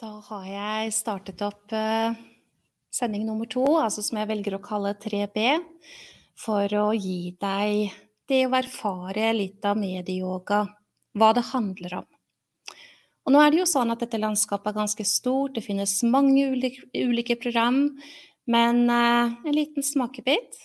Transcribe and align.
Da 0.00 0.14
har 0.30 0.44
jeg 0.48 0.92
startet 0.96 1.42
opp 1.44 1.74
eh, 1.76 2.14
sending 2.88 3.26
nummer 3.28 3.44
to, 3.52 3.66
altså 3.76 4.00
som 4.00 4.16
jeg 4.16 4.30
velger 4.30 4.54
å 4.56 4.60
kalle 4.64 4.94
3B, 4.96 5.42
for 6.40 6.72
å 6.80 6.86
gi 6.96 7.34
deg 7.36 7.98
det 8.30 8.38
å 8.46 8.54
erfare 8.56 9.26
litt 9.36 9.66
av 9.68 9.76
medieyoga, 9.76 10.62
hva 11.20 11.30
det 11.36 11.44
handler 11.50 11.98
om. 11.98 12.08
Og 13.28 13.34
nå 13.34 13.42
er 13.44 13.52
det 13.52 13.60
jo 13.60 13.68
sånn 13.68 13.92
at 13.92 14.00
dette 14.00 14.22
landskapet 14.22 14.72
er 14.72 14.78
ganske 14.78 15.04
stort, 15.04 15.58
det 15.58 15.66
finnes 15.66 15.92
mange 16.08 16.48
ulike, 16.48 16.88
ulike 16.96 17.36
program, 17.42 17.82
men 18.48 18.86
eh, 18.88 19.36
en 19.36 19.58
liten 19.58 19.84
smakebit 19.84 20.62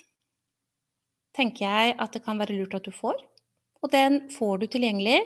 tenker 1.36 1.68
jeg 1.68 2.00
at 2.00 2.16
det 2.16 2.24
kan 2.24 2.40
være 2.40 2.56
lurt 2.56 2.80
at 2.80 2.88
du 2.88 2.96
får. 2.96 3.20
Og 3.86 3.92
den 3.94 4.24
får 4.34 4.64
du 4.64 4.66
tilgjengelig 4.74 5.20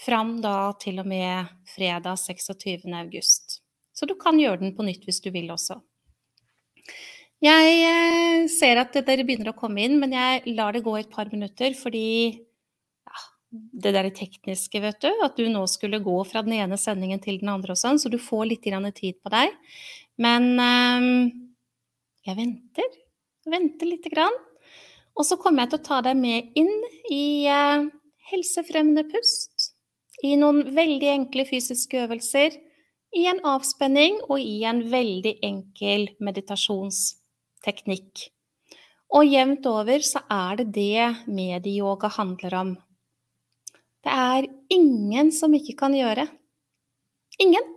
fram 0.00 0.38
da 0.40 0.72
til 0.80 1.02
og 1.02 1.08
med 1.10 1.50
fredag 1.68 2.16
26. 2.22 2.88
august. 2.96 3.60
Så 3.92 4.08
du 4.08 4.14
kan 4.16 4.38
gjøre 4.40 4.62
den 4.62 4.76
på 4.76 4.86
nytt 4.86 5.04
hvis 5.04 5.20
du 5.20 5.28
vil 5.34 5.50
også. 5.52 5.76
Jeg 7.44 7.74
eh, 7.86 8.46
ser 8.50 8.80
at 8.80 8.96
dere 8.96 9.26
begynner 9.26 9.52
å 9.52 9.58
komme 9.58 9.84
inn, 9.84 9.98
men 10.00 10.14
jeg 10.16 10.54
lar 10.56 10.74
det 10.74 10.82
gå 10.86 10.96
et 10.98 11.10
par 11.12 11.28
minutter 11.30 11.76
fordi 11.78 12.08
ja, 12.32 13.20
det 13.84 13.92
der 13.94 14.08
tekniske, 14.14 14.80
vet 14.82 15.04
du, 15.04 15.10
at 15.22 15.36
du 15.36 15.44
nå 15.52 15.66
skulle 15.70 16.00
gå 16.02 16.16
fra 16.26 16.42
den 16.46 16.56
ene 16.56 16.80
sendingen 16.80 17.20
til 17.22 17.38
den 17.42 17.52
andre 17.52 17.76
og 17.76 17.82
sånn, 17.82 18.00
så 18.00 18.10
du 18.10 18.18
får 18.22 18.48
litt 18.48 18.66
tid 18.96 19.20
på 19.20 19.34
deg. 19.36 19.54
Men 20.18 20.50
um, 20.58 21.28
jeg 22.26 22.40
venter. 22.40 22.98
Venter 23.48 23.92
lite 23.92 24.10
grann. 24.10 24.34
Og 25.18 25.26
så 25.26 25.38
kommer 25.38 25.64
jeg 25.64 25.74
til 25.74 25.80
å 25.80 25.86
ta 25.86 26.00
deg 26.06 26.18
med 26.18 26.58
inn 26.58 26.74
i 27.14 27.46
uh, 27.50 27.86
helsefremmende 28.30 29.04
pust, 29.10 29.72
i 30.24 30.34
noen 30.38 30.64
veldig 30.74 31.10
enkle 31.12 31.44
fysiske 31.48 32.00
øvelser, 32.04 32.56
i 33.16 33.24
en 33.30 33.40
avspenning 33.46 34.18
og 34.28 34.40
i 34.40 34.64
en 34.68 34.82
veldig 34.92 35.38
enkel 35.46 36.08
meditasjonsteknikk. 36.20 38.28
Og 39.16 39.24
jevnt 39.24 39.64
over 39.70 40.04
så 40.04 40.20
er 40.28 40.60
det 40.60 40.68
det 40.76 41.06
medieyoga 41.32 42.10
handler 42.18 42.58
om. 42.58 42.74
Det 44.04 44.12
er 44.12 44.48
ingen 44.72 45.32
som 45.32 45.54
ikke 45.56 45.78
kan 45.80 45.96
gjøre. 45.96 46.28
Ingen. 47.40 47.74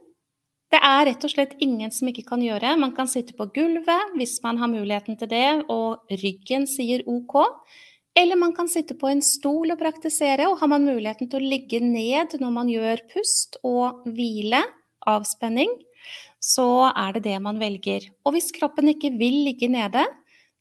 Det 0.72 0.80
er 0.80 1.06
rett 1.08 1.24
og 1.28 1.32
slett 1.34 1.58
ingen 1.64 1.92
som 1.92 2.08
ikke 2.08 2.24
kan 2.28 2.44
gjøre. 2.44 2.78
Man 2.80 2.94
kan 2.96 3.10
sitte 3.12 3.36
på 3.36 3.50
gulvet 3.56 4.14
hvis 4.20 4.38
man 4.44 4.60
har 4.62 4.72
muligheten 4.72 5.18
til 5.20 5.32
det, 5.32 5.64
og 5.72 6.04
ryggen 6.22 6.68
sier 6.68 7.04
OK. 7.08 7.36
Eller 8.18 8.36
man 8.36 8.54
kan 8.56 8.68
sitte 8.68 8.98
på 9.00 9.08
en 9.08 9.22
stol 9.24 9.72
og 9.72 9.80
praktisere, 9.80 10.50
og 10.52 10.60
har 10.60 10.70
man 10.72 10.88
muligheten 10.88 11.30
til 11.32 11.40
å 11.40 11.52
ligge 11.54 11.80
ned 11.84 12.36
når 12.42 12.52
man 12.54 12.72
gjør 12.72 13.06
pust 13.14 13.58
og 13.64 14.04
hvile, 14.12 14.62
avspenning, 15.08 15.72
så 16.42 16.92
er 16.92 17.16
det 17.16 17.24
det 17.30 17.38
man 17.42 17.62
velger. 17.62 18.10
Og 18.26 18.36
hvis 18.36 18.52
kroppen 18.54 18.92
ikke 18.92 19.14
vil 19.18 19.44
ligge 19.48 19.70
nede, 19.72 20.04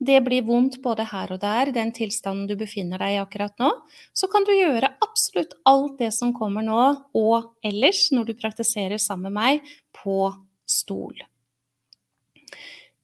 det 0.00 0.20
blir 0.24 0.46
vondt 0.46 0.78
både 0.80 1.04
her 1.10 1.32
og 1.34 1.42
der, 1.42 1.72
den 1.76 1.90
tilstanden 1.92 2.46
du 2.48 2.54
befinner 2.60 3.02
deg 3.02 3.16
i 3.16 3.20
akkurat 3.20 3.52
nå, 3.60 3.68
så 4.16 4.30
kan 4.32 4.46
du 4.48 4.54
gjøre 4.54 4.94
absolutt 5.04 5.58
alt 5.68 5.98
det 6.00 6.12
som 6.16 6.32
kommer 6.36 6.64
nå, 6.64 6.84
og 7.16 7.50
ellers, 7.66 8.06
når 8.14 8.30
du 8.30 8.38
praktiserer 8.40 9.00
sammen 9.00 9.28
med 9.28 9.36
meg, 9.36 9.74
på 10.00 10.30
stol. 10.64 11.18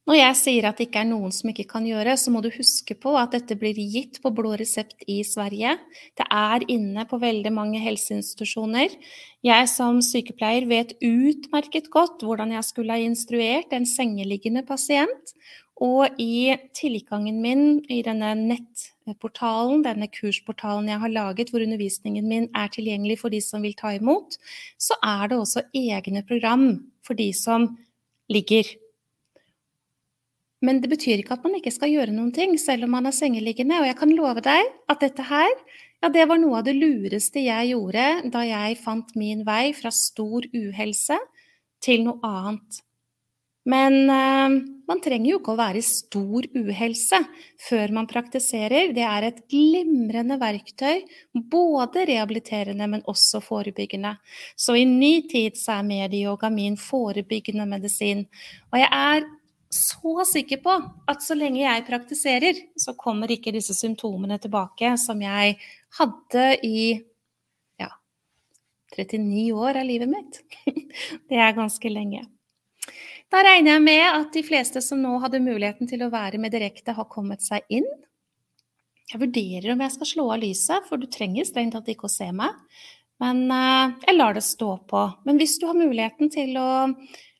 Når 0.06 0.14
jeg 0.20 0.34
sier 0.38 0.66
at 0.68 0.78
det 0.78 0.84
ikke 0.86 1.00
er 1.02 1.08
noen 1.08 1.32
som 1.34 1.50
ikke 1.50 1.64
kan 1.66 1.86
gjøre, 1.86 2.12
så 2.14 2.30
må 2.30 2.38
du 2.44 2.46
huske 2.54 2.94
på 2.94 3.16
at 3.18 3.32
dette 3.34 3.56
blir 3.58 3.74
gitt 3.74 4.20
på 4.22 4.30
blå 4.30 4.52
resept 4.54 5.02
i 5.10 5.16
Sverige. 5.26 5.72
Det 6.14 6.26
er 6.30 6.62
inne 6.70 7.02
på 7.10 7.18
veldig 7.18 7.50
mange 7.50 7.80
helseinstitusjoner. 7.82 8.94
Jeg 9.42 9.72
som 9.72 9.98
sykepleier 10.06 10.68
vet 10.70 10.94
utmerket 11.02 11.90
godt 11.90 12.22
hvordan 12.22 12.54
jeg 12.54 12.68
skulle 12.68 12.94
ha 12.94 13.02
instruert 13.02 13.74
en 13.74 13.88
sengeliggende 13.90 14.62
pasient. 14.68 15.34
Og 15.82 16.14
i 16.22 16.54
tilgangen 16.78 17.42
min 17.42 17.66
i 17.90 17.98
denne 18.06 18.30
nettportalen, 18.38 19.82
denne 19.84 20.06
kursportalen 20.08 20.86
jeg 20.88 21.02
har 21.02 21.16
laget, 21.18 21.50
hvor 21.50 21.66
undervisningen 21.66 22.30
min 22.30 22.48
er 22.54 22.70
tilgjengelig 22.72 23.18
for 23.26 23.34
de 23.34 23.42
som 23.42 23.66
vil 23.66 23.74
ta 23.76 23.96
imot, 23.98 24.38
så 24.78 24.96
er 25.02 25.34
det 25.34 25.42
også 25.42 25.66
egne 25.74 26.22
program 26.30 26.68
for 27.02 27.18
de 27.18 27.32
som 27.34 27.72
ligger 28.30 28.70
men 30.64 30.80
det 30.80 30.88
betyr 30.92 31.20
ikke 31.20 31.36
at 31.36 31.44
man 31.44 31.58
ikke 31.58 31.74
skal 31.74 31.92
gjøre 31.92 32.14
noen 32.14 32.32
ting, 32.34 32.54
selv 32.60 32.86
om 32.86 32.94
man 32.96 33.08
er 33.08 33.16
sengeliggende. 33.16 33.80
Og 33.82 33.90
jeg 33.90 33.98
kan 33.98 34.14
love 34.16 34.44
deg 34.44 34.70
at 34.88 35.02
dette 35.04 35.26
her, 35.28 35.52
ja, 36.02 36.10
det 36.12 36.24
var 36.30 36.40
noe 36.40 36.60
av 36.60 36.66
det 36.68 36.76
lureste 36.78 37.44
jeg 37.44 37.72
gjorde 37.74 38.06
da 38.32 38.44
jeg 38.46 38.80
fant 38.80 39.12
min 39.18 39.44
vei 39.46 39.70
fra 39.76 39.92
stor 39.92 40.48
uhelse 40.56 41.20
til 41.84 42.06
noe 42.08 42.20
annet. 42.24 42.82
Men 43.66 43.96
uh, 44.06 44.52
man 44.86 45.00
trenger 45.02 45.32
jo 45.32 45.38
ikke 45.40 45.56
å 45.56 45.58
være 45.58 45.80
i 45.80 45.86
stor 45.86 46.46
uhelse 46.54 47.18
før 47.66 47.94
man 47.96 48.06
praktiserer. 48.06 48.92
Det 48.94 49.02
er 49.02 49.26
et 49.26 49.40
glimrende 49.50 50.38
verktøy, 50.38 51.02
både 51.50 52.04
rehabiliterende, 52.06 52.86
men 52.92 53.02
også 53.10 53.42
forebyggende. 53.42 54.14
Så 54.54 54.78
i 54.78 54.86
ny 54.86 55.26
tid 55.26 55.58
så 55.58 55.80
er 55.80 55.88
medieyoga 55.88 56.52
min 56.54 56.78
forebyggende 56.78 57.66
medisin. 57.66 58.22
Og 58.70 58.78
jeg 58.84 58.92
er 58.94 59.26
så 59.76 60.24
sikker 60.28 60.62
på 60.64 60.76
at 61.10 61.24
så 61.24 61.36
lenge 61.38 61.62
jeg 61.62 61.84
praktiserer, 61.86 62.62
så 62.78 62.96
kommer 62.98 63.30
ikke 63.32 63.54
disse 63.54 63.76
symptomene 63.76 64.38
tilbake 64.42 64.94
som 65.00 65.20
jeg 65.22 65.58
hadde 65.98 66.46
i 66.66 66.86
ja, 67.80 67.90
39 68.96 69.44
år 69.54 69.82
av 69.82 69.88
livet 69.88 70.10
mitt. 70.10 70.40
Det 71.28 71.38
er 71.38 71.56
ganske 71.56 71.92
lenge. 71.92 72.24
Da 73.32 73.42
regner 73.42 73.74
jeg 73.74 73.84
med 73.84 74.04
at 74.06 74.34
de 74.34 74.42
fleste 74.46 74.82
som 74.84 75.00
nå 75.02 75.16
hadde 75.22 75.42
muligheten 75.42 75.88
til 75.90 76.04
å 76.06 76.12
være 76.12 76.38
med 76.42 76.54
direkte, 76.54 76.94
har 76.94 77.10
kommet 77.10 77.42
seg 77.42 77.66
inn. 77.68 77.88
Jeg 79.10 79.22
vurderer 79.22 79.72
om 79.72 79.82
jeg 79.82 79.94
skal 79.94 80.10
slå 80.10 80.26
av 80.34 80.42
lyset, 80.42 80.86
for 80.86 80.98
du 80.98 81.08
trenger 81.10 81.46
strengt 81.46 81.74
tatt 81.76 81.90
ikke 81.90 82.08
å 82.08 82.12
se 82.12 82.28
meg. 82.34 82.54
Men 83.22 83.46
uh, 83.50 83.94
jeg 84.04 84.16
lar 84.16 84.36
det 84.36 84.44
stå 84.44 84.76
på. 84.90 85.02
Men 85.26 85.40
hvis 85.40 85.56
du 85.60 85.66
har 85.68 85.78
muligheten 85.78 86.30
til 86.32 86.56
å 86.60 86.68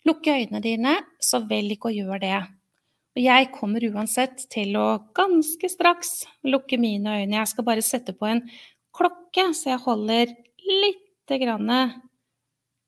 Lukke 0.07 0.37
øynene 0.39 0.63
dine, 0.63 0.95
så 1.19 1.43
velg 1.49 1.83
å 1.87 1.93
gjøre 1.93 2.21
det. 2.23 2.39
Og 3.17 3.23
jeg 3.25 3.49
kommer 3.55 3.85
uansett 3.89 4.45
til 4.53 4.77
å 4.79 4.87
ganske 5.17 5.71
straks 5.73 6.27
lukke 6.47 6.79
mine 6.79 7.23
øyne. 7.23 7.39
Jeg 7.41 7.51
skal 7.51 7.67
bare 7.67 7.85
sette 7.85 8.13
på 8.15 8.29
en 8.29 8.43
klokke, 8.97 9.49
så 9.57 9.73
jeg 9.73 9.85
holder 9.87 10.35
lite 10.67 11.39
grann 11.41 11.73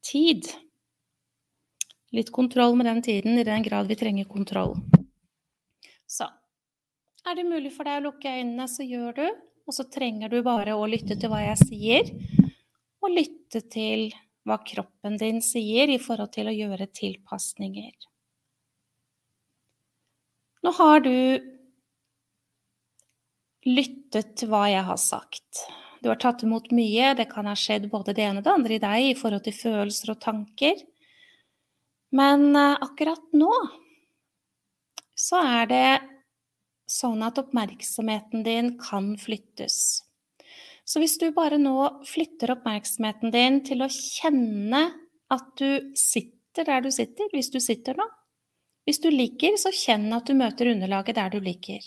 tid. 0.05 0.47
Litt 2.15 2.31
kontroll 2.33 2.77
med 2.77 2.87
den 2.89 3.03
tiden, 3.05 3.39
i 3.41 3.45
den 3.45 3.65
grad 3.65 3.89
vi 3.89 3.97
trenger 3.99 4.29
kontroll. 4.29 4.77
Så 6.09 6.29
er 7.29 7.37
det 7.37 7.49
mulig 7.49 7.73
for 7.75 7.89
deg 7.89 7.99
å 7.99 8.07
lukke 8.09 8.31
øynene, 8.39 8.69
så 8.69 8.87
gjør 8.87 9.17
du. 9.19 9.27
Og 9.69 9.77
så 9.77 9.85
trenger 9.93 10.31
du 10.33 10.39
bare 10.45 10.77
å 10.77 10.87
lytte 10.89 11.19
til 11.21 11.29
hva 11.29 11.43
jeg 11.45 11.59
sier, 11.67 12.13
og 13.05 13.13
lytte 13.13 13.61
til 13.69 14.07
hva 14.49 14.59
kroppen 14.67 15.19
din 15.21 15.43
sier 15.45 15.91
i 15.93 16.01
forhold 16.03 16.33
til 16.35 16.51
å 16.51 16.55
gjøre 16.55 16.89
tilpasninger. 16.97 17.93
Nå 20.65 20.73
har 20.75 21.05
du 21.05 21.15
lyttet 23.69 24.35
til 24.41 24.51
hva 24.51 24.67
jeg 24.71 24.85
har 24.89 25.01
sagt. 25.01 25.67
Du 26.03 26.09
har 26.11 26.19
tatt 26.21 26.45
imot 26.47 26.71
mye, 26.75 27.13
det 27.19 27.29
kan 27.31 27.49
ha 27.51 27.55
skjedd 27.59 27.89
både 27.91 28.15
det 28.15 28.25
ene 28.27 28.41
og 28.41 28.47
det 28.47 28.55
andre 28.55 28.77
i 28.77 28.83
deg 28.83 29.07
i 29.09 29.17
forhold 29.19 29.45
til 29.47 29.57
følelser 29.57 30.15
og 30.15 30.21
tanker. 30.23 30.83
Men 32.15 32.55
eh, 32.57 32.79
akkurat 32.85 33.25
nå 33.37 33.53
så 35.19 35.41
er 35.43 35.67
det 35.71 35.89
sånn 36.89 37.25
at 37.27 37.41
oppmerksomheten 37.43 38.45
din 38.47 38.77
kan 38.81 39.13
flyttes. 39.21 40.08
Så 40.89 41.03
hvis 41.03 41.19
du 41.21 41.27
bare 41.37 41.59
nå 41.61 41.75
flytter 42.09 42.55
oppmerksomheten 42.55 43.33
din 43.35 43.61
til 43.67 43.85
å 43.85 43.91
kjenne 43.93 44.87
at 45.29 45.51
du 45.61 45.93
sitter 45.99 46.65
der 46.65 46.87
du 46.87 46.89
sitter, 46.95 47.29
hvis 47.35 47.53
du 47.53 47.61
sitter 47.61 47.99
nå. 47.99 48.07
Hvis 48.89 49.03
du 49.05 49.11
ligger, 49.13 49.59
så 49.61 49.69
kjenn 49.75 50.09
at 50.17 50.25
du 50.25 50.33
møter 50.39 50.71
underlaget 50.73 51.19
der 51.19 51.35
du 51.35 51.43
ligger. 51.45 51.85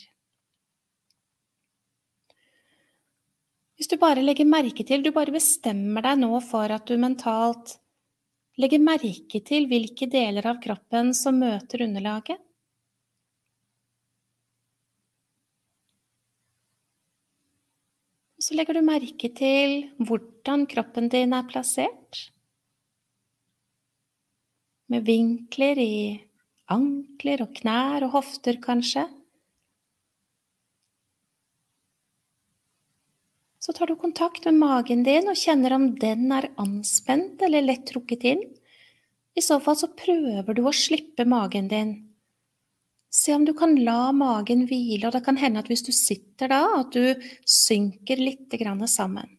Hvis 3.82 3.90
du 3.90 3.98
bare 3.98 4.22
legger 4.22 4.46
merke 4.46 4.86
til, 4.86 5.02
du 5.02 5.10
bare 5.16 5.34
bestemmer 5.34 6.06
deg 6.06 6.22
nå 6.22 6.38
for 6.46 6.70
at 6.70 6.86
du 6.86 6.94
mentalt 7.02 7.80
legger 8.62 8.84
merke 8.84 9.42
til 9.42 9.66
hvilke 9.72 10.06
deler 10.12 10.46
av 10.52 10.62
kroppen 10.62 11.16
som 11.18 11.42
møter 11.42 11.88
underlaget. 11.88 12.38
Så 18.52 18.58
legger 18.60 18.76
du 18.76 18.84
merke 18.84 19.30
til 19.32 19.78
hvordan 20.04 20.66
kroppen 20.68 21.06
din 21.08 21.32
er 21.32 21.46
plassert. 21.48 22.18
Med 24.92 25.06
vinkler 25.08 25.80
i 25.80 25.94
ankler 26.68 27.46
og 27.46 27.54
knær 27.62 28.04
og 28.10 28.18
hofter, 28.18 28.60
kanskje. 28.60 29.06
Så 33.64 33.72
tar 33.72 33.88
du 33.88 33.96
kontakt 33.96 34.44
med 34.50 34.60
magen 34.60 35.08
din 35.08 35.32
og 35.32 35.40
kjenner 35.40 35.78
om 35.78 35.94
den 35.96 36.28
er 36.36 36.52
anspent 36.60 37.40
eller 37.48 37.64
lett 37.64 37.88
trukket 37.88 38.28
inn. 38.34 38.44
I 39.32 39.48
så 39.48 39.62
fall 39.64 39.80
så 39.80 39.94
prøver 39.96 40.52
du 40.60 40.66
å 40.68 40.76
slippe 40.76 41.24
magen 41.24 41.72
din. 41.72 41.96
Se 43.12 43.34
om 43.36 43.44
du 43.44 43.52
kan 43.58 43.76
la 43.84 44.14
magen 44.16 44.64
hvile, 44.70 45.10
og 45.10 45.16
det 45.18 45.24
kan 45.26 45.40
hende 45.40 45.60
at 45.60 45.68
hvis 45.68 45.84
du 45.84 45.92
sitter 45.92 46.48
da, 46.48 46.62
at 46.80 46.96
du 46.96 47.28
synker 47.44 48.22
litt 48.22 48.56
sammen. 48.88 49.38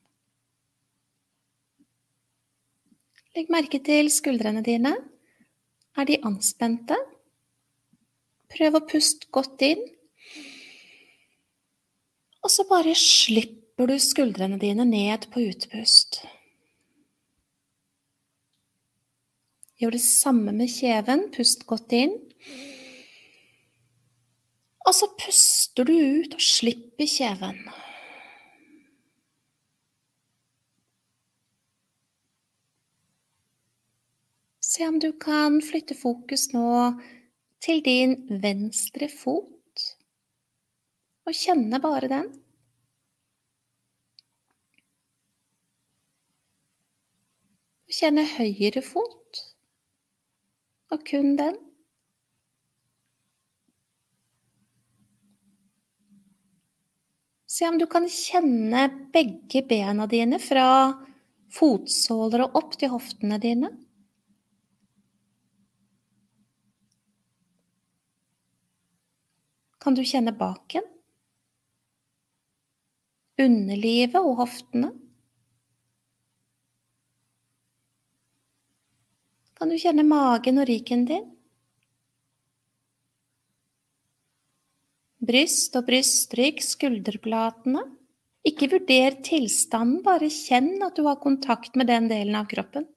Legg 3.33 3.49
merke 3.49 3.81
til 3.81 4.11
skuldrene 4.13 4.61
dine. 4.61 4.93
Er 5.97 6.05
de 6.05 6.21
anspente? 6.21 6.99
Prøv 8.53 8.77
å 8.77 8.85
puste 8.85 9.29
godt 9.33 9.65
inn. 9.65 9.81
Og 12.45 12.53
så 12.53 12.67
bare 12.69 12.93
slipper 12.99 13.89
du 13.89 13.97
skuldrene 13.97 14.59
dine 14.61 14.85
ned 14.85 15.31
på 15.33 15.47
utpust. 15.49 16.21
Gjør 19.81 19.97
det 19.97 20.05
samme 20.05 20.53
med 20.53 20.69
kjeven. 20.69 21.31
Pust 21.33 21.65
godt 21.71 21.97
inn. 21.97 22.19
Og 24.87 24.95
så 24.99 25.07
puster 25.19 25.87
du 25.87 25.95
ut 25.95 26.35
og 26.35 26.43
slipper 26.43 27.07
kjeven. 27.07 27.63
Se 34.73 34.87
om 34.89 34.99
du 34.99 35.11
kan 35.21 35.61
flytte 35.63 35.95
fokus 35.95 36.49
nå 36.55 36.69
til 37.63 37.83
din 37.85 38.15
venstre 38.43 39.07
fot, 39.13 39.83
og 41.29 41.37
kjenne 41.37 41.79
bare 41.83 42.09
den. 42.11 42.31
Kjenne 47.93 48.25
høyre 48.33 48.83
fot, 48.83 49.43
og 50.91 51.05
kun 51.11 51.37
den. 51.39 51.61
Se 57.53 57.69
om 57.69 57.79
du 57.79 57.85
kan 57.87 58.07
kjenne 58.09 58.87
begge 59.13 59.61
bena 59.69 60.07
dine 60.09 60.39
fra 60.41 60.67
fotsåler 61.53 62.47
og 62.47 62.55
opp 62.63 62.79
til 62.81 62.89
hoftene 62.95 63.37
dine. 63.43 63.69
Kan 69.85 69.99
du 69.99 70.01
kjenne 70.01 70.33
baken? 70.33 70.89
Underlivet 73.43 74.17
og 74.23 74.41
hoftene? 74.41 74.95
Kan 79.61 79.69
du 79.69 79.77
kjenne 79.77 80.09
magen 80.09 80.65
og 80.65 80.73
ryken 80.73 81.05
din? 81.13 81.32
Bryst 85.23 85.77
og 85.79 85.87
brystrygg, 85.87 86.59
skulderplatene. 86.67 87.85
Ikke 88.49 88.67
vurder 88.73 89.21
tilstanden, 89.23 90.01
bare 90.03 90.27
kjenn 90.33 90.83
at 90.83 90.99
du 90.99 91.07
har 91.07 91.21
kontakt 91.23 91.79
med 91.79 91.87
den 91.93 92.11
delen 92.11 92.35
av 92.35 92.49
kroppen. 92.51 92.89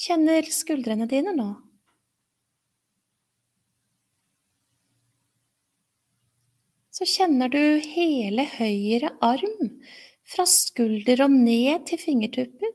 Kjenner 0.00 0.46
skuldrene 0.50 1.06
dine 1.06 1.36
nå? 1.36 1.50
så 7.00 7.06
kjenner 7.08 7.48
du 7.48 7.80
hele 7.80 8.44
høyre 8.58 9.14
arm 9.24 9.68
fra 10.28 10.44
skulder 10.44 11.22
og 11.24 11.32
ned 11.32 11.86
til 11.88 12.00
fingertupper. 12.02 12.74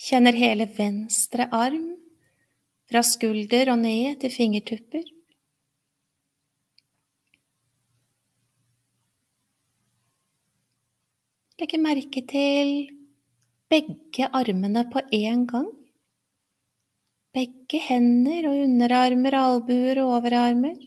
Kjenner 0.00 0.32
hele 0.32 0.64
venstre 0.64 1.44
arm 1.52 1.90
fra 2.88 3.02
skulder 3.04 3.68
og 3.74 3.82
ned 3.82 4.16
til 4.22 4.32
fingertupper. 4.32 5.04
Legge 11.60 11.80
merke 11.84 12.22
til 12.24 12.72
begge 13.68 14.30
armene 14.32 14.86
på 14.88 15.04
én 15.12 15.44
gang. 15.50 15.68
Begge 17.36 17.78
hender 17.84 18.48
og 18.48 18.62
underarmer, 18.64 19.36
albuer 19.36 20.00
og 20.00 20.14
overarmer. 20.16 20.78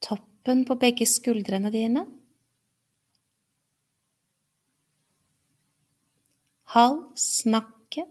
Toppen 0.00 0.64
på 0.64 0.80
begge 0.80 1.06
skuldrene 1.06 1.70
dine. 1.70 2.06
Hals, 6.74 7.24
snakke. 7.42 8.04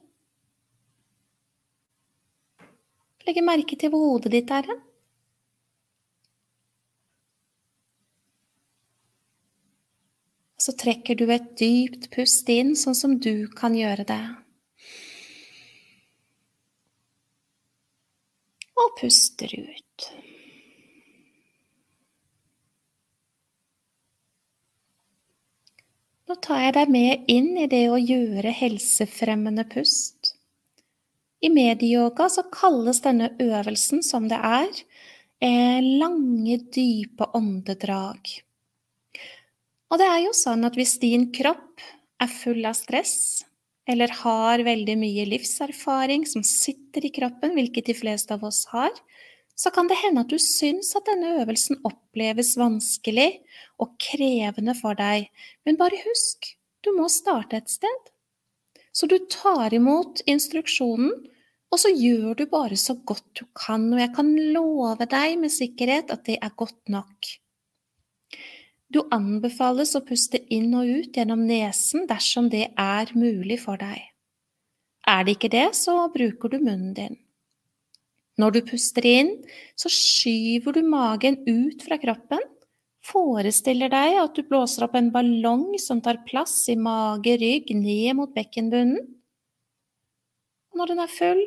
Legge 3.28 3.44
merke 3.44 3.76
til 3.80 3.92
hvor 3.94 4.14
hodet 4.14 4.34
ditt 4.34 4.54
er 4.56 4.70
hen. 4.72 4.84
så 10.68 10.74
trekker 10.76 11.16
du 11.16 11.30
et 11.32 11.54
dypt 11.60 12.10
pust 12.12 12.50
inn, 12.52 12.74
sånn 12.76 12.98
som 12.98 13.14
du 13.24 13.48
kan 13.56 13.76
gjøre 13.78 14.04
det. 14.10 14.24
Og 18.76 18.96
puster 19.00 19.54
ut. 19.56 20.08
Nå 26.28 26.36
tar 26.44 26.60
jeg 26.60 26.74
deg 26.76 26.90
med 26.92 27.30
inn 27.32 27.54
i 27.56 27.70
det 27.72 27.86
å 27.88 27.96
gjøre 27.96 28.52
helsefremmende 28.52 29.64
pust. 29.72 30.34
I 31.40 31.48
medieyoga 31.54 32.26
så 32.28 32.44
kalles 32.52 33.00
denne 33.06 33.30
øvelsen 33.40 34.02
som 34.04 34.28
det 34.28 34.36
er, 34.36 34.68
eh, 35.40 35.80
lange, 35.80 36.58
dype 36.76 37.30
åndedrag. 37.32 38.42
Og 39.88 40.00
det 40.02 40.08
er 40.08 40.20
jo 40.26 40.34
sånn 40.36 40.66
at 40.68 40.76
hvis 40.76 40.98
din 41.00 41.32
kropp 41.32 41.80
er 42.20 42.28
full 42.28 42.66
av 42.66 42.76
stress, 42.76 43.46
eller 43.88 44.12
har 44.12 44.60
veldig 44.68 44.98
mye 45.00 45.26
livserfaring 45.32 46.28
som 46.28 46.44
sitter 46.44 47.06
i 47.06 47.14
kroppen, 47.22 47.56
hvilket 47.56 47.86
de 47.86 47.94
fleste 47.94 48.36
av 48.36 48.44
oss 48.44 48.66
har, 48.74 48.92
så 49.58 49.72
kan 49.74 49.90
det 49.90 49.98
hende 50.04 50.22
at 50.22 50.30
du 50.30 50.38
syns 50.42 50.92
at 50.98 51.08
denne 51.10 51.40
øvelsen 51.42 51.80
oppleves 51.88 52.54
vanskelig 52.60 53.32
og 53.82 53.96
krevende 54.02 54.76
for 54.78 54.98
deg. 54.98 55.32
Men 55.66 55.80
bare 55.80 55.98
husk, 56.04 56.52
du 56.86 56.94
må 56.98 57.10
starte 57.10 57.58
et 57.58 57.72
sted. 57.74 58.12
Så 58.94 59.10
du 59.10 59.18
tar 59.30 59.74
imot 59.74 60.22
instruksjonen, 60.30 61.12
og 61.68 61.82
så 61.82 61.92
gjør 61.92 62.38
du 62.38 62.46
bare 62.50 62.78
så 62.80 62.96
godt 62.96 63.26
du 63.42 63.44
kan, 63.58 63.90
og 63.92 64.00
jeg 64.00 64.14
kan 64.16 64.30
love 64.54 65.10
deg 65.10 65.36
med 65.42 65.52
sikkerhet 65.52 66.14
at 66.14 66.24
det 66.30 66.38
er 66.38 66.56
godt 66.56 66.94
nok. 66.94 67.34
Du 68.88 69.02
anbefales 69.12 69.98
å 70.00 70.04
puste 70.08 70.40
inn 70.54 70.72
og 70.78 70.88
ut 70.88 71.18
gjennom 71.18 71.44
nesen 71.50 72.06
dersom 72.08 72.48
det 72.54 72.70
er 72.80 73.12
mulig 73.18 73.60
for 73.66 73.82
deg. 73.82 74.00
Er 75.08 75.26
det 75.28 75.38
ikke 75.38 75.52
det, 75.52 75.70
så 75.76 76.06
bruker 76.14 76.54
du 76.54 76.62
munnen 76.62 76.94
din. 76.96 77.18
Når 78.38 78.54
du 78.54 78.60
puster 78.70 79.06
inn, 79.10 79.32
så 79.78 79.90
skyver 79.90 80.78
du 80.78 80.84
magen 80.86 81.40
ut 81.48 81.82
fra 81.86 81.98
kroppen, 82.02 82.44
forestiller 83.08 83.90
deg 83.90 84.18
at 84.22 84.36
du 84.38 84.44
blåser 84.46 84.86
opp 84.86 84.98
en 85.00 85.10
ballong 85.14 85.72
som 85.82 86.02
tar 86.04 86.22
plass 86.28 86.60
i 86.70 86.76
mage, 86.78 87.38
rygg, 87.42 87.72
ned 87.74 88.18
mot 88.20 88.34
bekkenbunnen. 88.36 89.08
Når 90.78 90.92
den 90.92 91.02
er 91.02 91.10
full, 91.10 91.42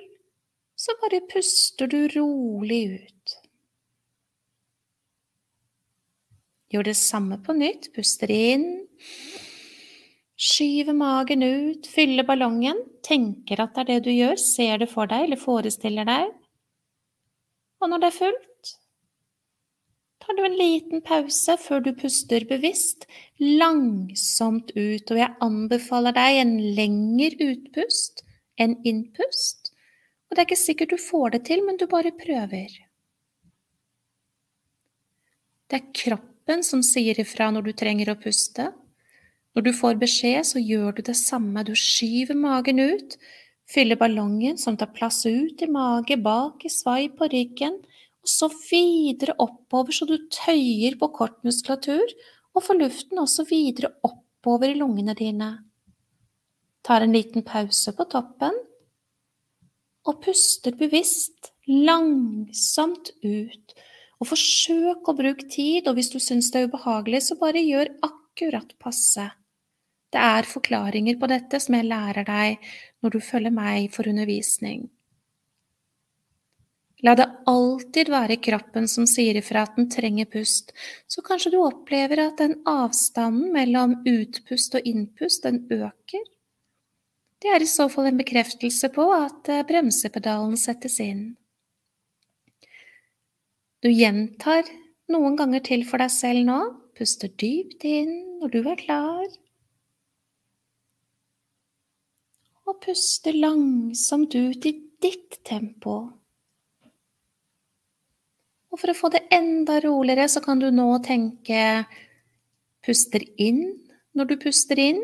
så 0.81 0.97
bare 1.03 1.21
puster 1.31 1.91
du 1.91 2.01
rolig 2.17 2.83
ut. 3.05 3.37
Gjør 6.71 6.87
det 6.87 6.97
samme 6.99 7.39
på 7.43 7.55
nytt. 7.59 7.91
Puster 7.95 8.31
inn. 8.31 8.67
Skyver 10.41 10.97
magen 10.97 11.43
ut, 11.45 11.87
fyller 11.91 12.27
ballongen. 12.27 12.79
Tenker 13.07 13.63
at 13.63 13.75
det 13.75 13.83
er 13.83 13.89
det 13.91 13.99
du 14.07 14.13
gjør, 14.15 14.39
ser 14.41 14.81
det 14.83 14.89
for 14.91 15.11
deg 15.11 15.27
eller 15.27 15.41
forestiller 15.41 16.09
deg. 16.09 16.31
Og 17.81 17.91
når 17.91 18.03
det 18.03 18.09
er 18.11 18.19
fullt, 18.19 18.73
tar 20.21 20.37
du 20.37 20.43
en 20.45 20.57
liten 20.59 21.03
pause 21.05 21.57
før 21.61 21.81
du 21.85 21.95
puster 21.97 22.45
bevisst, 22.49 23.07
langsomt 23.41 24.75
ut. 24.77 25.11
Og 25.11 25.21
jeg 25.23 25.37
anbefaler 25.45 26.17
deg 26.17 26.43
en 26.43 26.55
lengre 26.77 27.51
utpust 27.51 28.25
enn 28.61 28.77
innpust. 28.85 29.73
Og 30.29 30.37
det 30.37 30.43
er 30.43 30.49
ikke 30.51 30.61
sikkert 30.61 30.93
du 30.95 31.01
får 31.01 31.35
det 31.35 31.45
til, 31.49 31.65
men 31.67 31.81
du 31.81 31.89
bare 31.91 32.13
prøver. 32.15 32.71
Det 35.71 35.79
er 35.79 35.91
kroppen 35.95 36.65
som 36.67 36.83
sier 36.87 37.19
ifra 37.23 37.49
når 37.55 37.69
du 37.69 37.73
trenger 37.79 38.13
å 38.13 38.19
puste. 38.21 38.69
Når 39.55 39.67
du 39.67 39.73
får 39.75 39.99
beskjed, 39.99 40.45
så 40.47 40.63
gjør 40.63 40.99
du 40.99 41.03
det 41.09 41.17
samme. 41.19 41.65
Du 41.67 41.73
skyver 41.79 42.39
magen 42.39 42.79
ut, 42.79 43.17
Fylle 43.71 43.95
ballongen 43.97 44.59
som 44.59 44.77
tar 44.77 44.91
plass 44.95 45.23
ut 45.27 45.63
i 45.63 45.69
mage, 45.71 46.17
bak 46.19 46.65
i 46.67 46.71
svai 46.73 47.09
på 47.15 47.29
ryggen, 47.31 47.77
og 48.21 48.29
så 48.29 48.49
videre 48.51 49.37
oppover 49.39 49.95
så 49.95 50.09
du 50.09 50.17
tøyer 50.33 50.97
på 50.99 51.11
kort 51.15 51.39
muskulatur, 51.47 52.15
og 52.51 52.65
får 52.67 52.81
luften 52.81 53.23
også 53.23 53.47
videre 53.49 53.93
oppover 54.07 54.73
i 54.73 54.79
lungene 54.81 55.15
dine. 55.15 55.53
Tar 56.83 57.05
en 57.05 57.15
liten 57.15 57.47
pause 57.47 57.95
på 57.95 58.09
toppen, 58.11 58.57
og 60.09 60.21
puster 60.25 60.75
bevisst, 60.75 61.53
langsomt 61.69 63.13
ut. 63.23 63.75
Og 64.21 64.29
forsøk 64.33 65.09
å 65.09 65.17
bruke 65.17 65.47
tid, 65.49 65.87
og 65.87 65.97
hvis 65.97 66.11
du 66.13 66.19
syns 66.21 66.51
det 66.51 66.65
er 66.65 66.73
ubehagelig, 66.73 67.23
så 67.29 67.39
bare 67.41 67.63
gjør 67.63 67.93
akkurat 68.05 68.75
passe. 68.83 69.31
Det 70.11 70.19
er 70.19 70.49
forklaringer 70.49 71.21
på 71.21 71.29
dette 71.31 71.61
som 71.63 71.77
jeg 71.77 71.87
lærer 71.87 72.27
deg 72.27 72.71
når 73.01 73.17
du 73.17 73.21
følger 73.25 73.55
meg 73.55 73.91
for 73.95 74.09
undervisning. 74.11 74.89
La 77.01 77.15
det 77.17 77.27
alltid 77.49 78.11
være 78.13 78.37
kroppen 78.45 78.89
som 78.91 79.07
sier 79.09 79.39
ifra 79.41 79.65
at 79.65 79.79
den 79.79 79.89
trenger 79.93 80.29
pust, 80.29 80.75
så 81.09 81.25
kanskje 81.25 81.55
du 81.55 81.63
opplever 81.63 82.21
at 82.27 82.43
den 82.43 82.59
avstanden 82.69 83.55
mellom 83.55 83.97
utpust 84.05 84.77
og 84.77 84.85
innpust, 84.89 85.47
den 85.47 85.63
øker. 85.73 86.27
Det 87.41 87.49
er 87.49 87.65
i 87.65 87.71
så 87.73 87.89
fall 87.89 88.11
en 88.11 88.21
bekreftelse 88.21 88.91
på 88.93 89.07
at 89.17 89.49
eh, 89.49 89.65
bremsepedalen 89.65 90.59
settes 90.61 90.99
inn. 91.01 91.23
Du 93.81 93.89
gjentar 93.89 94.69
noen 95.09 95.39
ganger 95.41 95.65
til 95.65 95.87
for 95.89 96.05
deg 96.05 96.13
selv 96.13 96.45
nå, 96.45 96.59
puster 96.99 97.33
dypt 97.41 97.87
inn 97.89 98.13
når 98.43 98.53
du 98.53 98.61
er 98.61 98.77
klar. 98.77 99.25
Og 102.71 102.79
puste 102.85 103.33
langsomt 103.35 104.35
ut 104.35 104.67
i 104.69 104.73
ditt 105.03 105.41
tempo. 105.47 105.97
Og 108.71 108.79
for 108.79 108.93
å 108.93 108.97
få 108.97 109.11
det 109.11 109.25
enda 109.35 109.81
roligere, 109.83 110.29
så 110.31 110.43
kan 110.45 110.61
du 110.63 110.69
nå 110.71 110.87
tenke 111.03 111.85
puster 112.87 113.25
inn 113.43 113.65
når 114.15 114.31
du 114.31 114.37
puster 114.45 114.79
inn, 114.81 115.01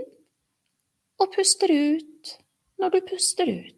og 1.18 1.32
puster 1.34 1.72
ut 1.72 2.36
når 2.80 2.94
du 2.94 3.00
puster 3.08 3.50
ut. 3.50 3.75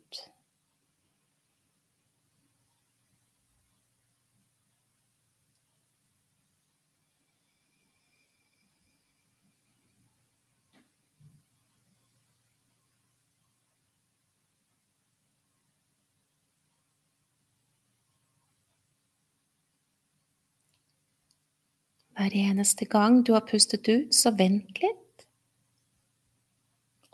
Hver 22.18 22.34
eneste 22.34 22.88
gang 22.90 23.20
du 23.22 23.30
har 23.36 23.44
pustet 23.46 23.86
ut, 23.86 24.14
så 24.14 24.32
vent 24.34 24.80
litt. 24.82 25.26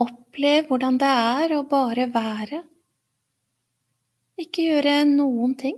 Opplev 0.00 0.70
hvordan 0.70 0.96
det 0.96 1.10
er 1.10 1.52
å 1.52 1.66
bare 1.68 2.06
være. 2.14 2.62
Ikke 4.40 4.64
gjøre 4.64 4.94
noen 5.10 5.52
ting. 5.60 5.76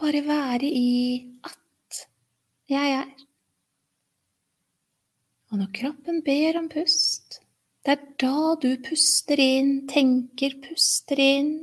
Bare 0.00 0.24
være 0.24 0.72
i 0.80 0.96
at 1.44 2.00
jeg 2.72 2.96
er. 3.02 3.12
Og 5.52 5.60
når 5.60 5.72
kroppen 5.76 6.24
ber 6.24 6.56
om 6.64 6.72
pust, 6.72 7.42
det 7.84 7.98
er 7.98 8.10
da 8.24 8.56
du 8.64 8.70
puster 8.88 9.44
inn, 9.44 9.82
tenker, 9.92 10.56
puster 10.64 11.20
inn. 11.20 11.54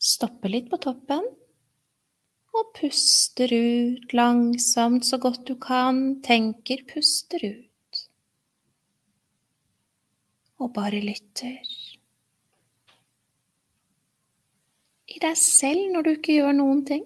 Stopper 0.00 0.56
litt 0.56 0.72
på 0.72 0.80
toppen 0.80 1.34
og 2.54 2.70
puster 2.78 3.50
ut 3.50 4.12
langsomt 4.14 5.06
så 5.06 5.18
godt 5.18 5.42
du 5.48 5.56
kan, 5.58 6.20
tenker, 6.22 6.84
puster 6.86 7.42
ut. 7.42 8.02
Og 10.62 10.70
bare 10.74 11.00
lytter. 11.02 11.58
I 15.10 15.18
deg 15.22 15.36
selv 15.38 15.90
når 15.92 16.06
du 16.06 16.14
ikke 16.14 16.38
gjør 16.38 16.54
noen 16.56 16.84
ting. 16.86 17.04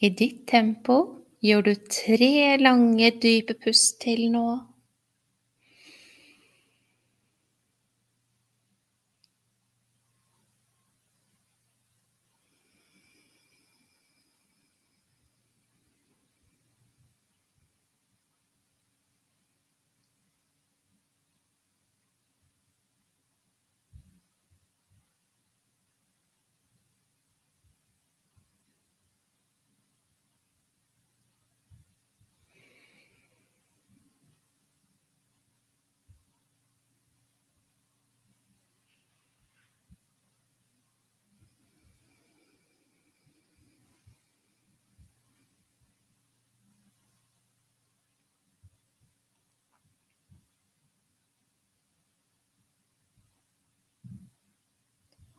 I 0.00 0.08
ditt 0.16 0.46
tempo 0.48 0.94
gjør 1.44 1.66
du 1.66 1.74
tre 1.92 2.56
lange, 2.56 3.10
dype 3.20 3.56
pust 3.60 3.98
til 4.00 4.30
nå. 4.32 4.46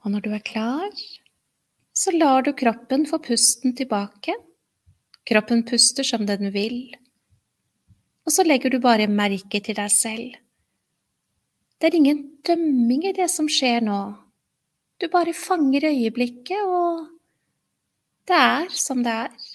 Og 0.01 0.13
når 0.13 0.25
du 0.25 0.31
er 0.33 0.43
klar, 0.45 0.89
så 1.93 2.13
lar 2.15 2.45
du 2.45 2.53
kroppen 2.57 3.05
få 3.09 3.19
pusten 3.21 3.75
tilbake. 3.77 4.33
Kroppen 5.27 5.61
puster 5.67 6.07
som 6.07 6.25
den 6.25 6.49
vil. 6.55 6.95
Og 8.25 8.33
så 8.33 8.45
legger 8.45 8.73
du 8.73 8.79
bare 8.81 9.09
merke 9.09 9.61
til 9.61 9.77
deg 9.77 9.93
selv. 9.93 10.37
Det 11.77 11.89
er 11.89 11.97
ingen 11.97 12.21
dømming 12.45 13.07
i 13.09 13.15
det 13.17 13.29
som 13.33 13.49
skjer 13.49 13.81
nå. 13.85 14.01
Du 15.01 15.07
bare 15.09 15.33
fanger 15.33 15.87
øyeblikket, 15.89 16.61
og 16.61 17.07
det 18.29 18.37
er 18.37 18.69
som 18.69 19.01
det 19.05 19.15
er. 19.25 19.47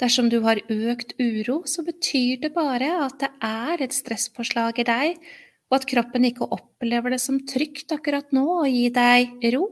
Dersom 0.00 0.30
du 0.32 0.40
har 0.42 0.58
økt 0.70 1.12
uro, 1.20 1.62
så 1.66 1.84
betyr 1.86 2.40
det 2.42 2.54
bare 2.54 2.88
at 3.04 3.18
det 3.20 3.30
er 3.44 3.82
et 3.84 3.94
stresspåslag 3.94 4.80
i 4.80 4.86
deg 4.88 5.30
og 5.70 5.78
at 5.78 5.86
kroppen 5.90 6.26
ikke 6.26 6.48
opplever 6.50 7.14
det 7.14 7.20
som 7.22 7.38
trygt 7.46 7.92
akkurat 7.94 8.32
nå 8.34 8.42
å 8.60 8.66
gi 8.66 8.88
deg 8.94 9.46
ro, 9.54 9.68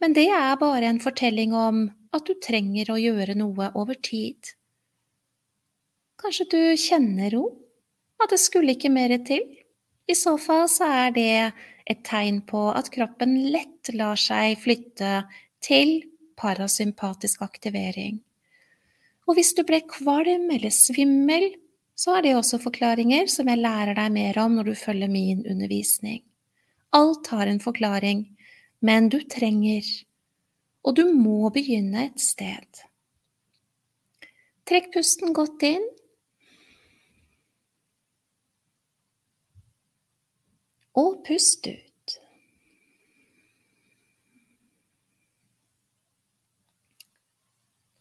men 0.00 0.16
det 0.16 0.26
er 0.32 0.56
bare 0.60 0.88
en 0.88 1.00
fortelling 1.00 1.54
om 1.56 1.84
at 2.14 2.24
du 2.28 2.34
trenger 2.42 2.90
å 2.92 3.00
gjøre 3.00 3.36
noe 3.38 3.70
over 3.78 3.98
tid. 4.00 4.54
Kanskje 6.20 6.48
du 6.50 6.60
kjenner 6.80 7.32
ro, 7.34 7.44
at 8.22 8.32
det 8.32 8.40
skulle 8.40 8.74
ikke 8.76 8.92
mer 8.92 9.16
til? 9.26 9.44
I 10.08 10.16
så 10.16 10.36
fall 10.40 10.66
så 10.72 10.88
er 10.88 11.14
det 11.16 11.30
et 11.88 12.04
tegn 12.06 12.42
på 12.48 12.66
at 12.72 12.90
kroppen 12.92 13.36
lett 13.52 13.92
lar 13.96 14.20
seg 14.20 14.56
flytte 14.60 15.24
til 15.64 15.98
parasympatisk 16.40 17.42
aktivering. 17.44 18.20
Og 19.28 19.38
hvis 19.38 19.54
du 19.56 19.62
ble 19.64 19.80
kvalm 19.88 20.50
eller 20.52 20.72
svimmel, 20.72 21.48
så 21.94 22.16
er 22.16 22.24
det 22.26 22.36
også 22.36 22.58
forklaringer 22.62 23.28
som 23.30 23.48
jeg 23.50 23.62
lærer 23.62 23.94
deg 23.98 24.14
mer 24.14 24.38
om 24.42 24.56
når 24.58 24.70
du 24.70 24.74
følger 24.78 25.10
min 25.10 25.44
undervisning. 25.46 26.22
Alt 26.94 27.30
har 27.30 27.50
en 27.50 27.62
forklaring, 27.62 28.26
men 28.84 29.08
du 29.10 29.20
trenger, 29.30 29.86
og 30.84 30.96
du 30.98 31.06
må 31.14 31.50
begynne 31.54 32.08
et 32.10 32.20
sted. 32.22 32.84
Trekk 34.68 34.92
pusten 34.94 35.34
godt 35.36 35.62
inn. 35.66 35.84
Og 40.94 41.18
pust 41.26 41.66
ut. 41.66 42.18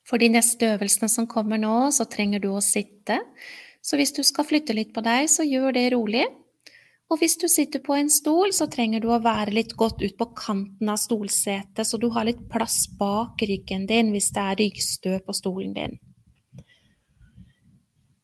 For 0.05 0.21
de 0.21 0.29
neste 0.29 0.67
øvelsene 0.75 1.09
som 1.09 1.25
kommer 1.25 1.57
nå, 1.57 1.89
så 1.89 2.05
trenger 2.05 2.43
du 2.43 2.51
å 2.53 2.61
sitte. 2.61 3.17
Så 3.83 3.99
hvis 3.99 4.13
du 4.15 4.21
skal 4.23 4.47
flytte 4.47 4.75
litt 4.75 4.93
på 4.95 5.03
deg, 5.03 5.27
så 5.31 5.43
gjør 5.43 5.75
det 5.75 5.89
rolig. 5.93 6.23
Og 7.11 7.19
hvis 7.19 7.35
du 7.37 7.49
sitter 7.51 7.83
på 7.83 7.97
en 7.97 8.09
stol, 8.09 8.53
så 8.55 8.69
trenger 8.71 9.03
du 9.03 9.09
å 9.11 9.19
være 9.21 9.53
litt 9.53 9.75
godt 9.77 9.99
ut 10.01 10.15
på 10.17 10.29
kanten 10.39 10.89
av 10.89 11.01
stolsetet, 11.01 11.83
så 11.85 11.99
du 11.99 12.07
har 12.15 12.25
litt 12.25 12.41
plass 12.49 12.87
bak 12.97 13.43
ryggen 13.43 13.85
din 13.89 14.13
hvis 14.15 14.31
det 14.33 14.45
er 14.47 14.59
ryggstø 14.61 15.19
på 15.27 15.35
stolen 15.35 15.75
din. 15.75 15.99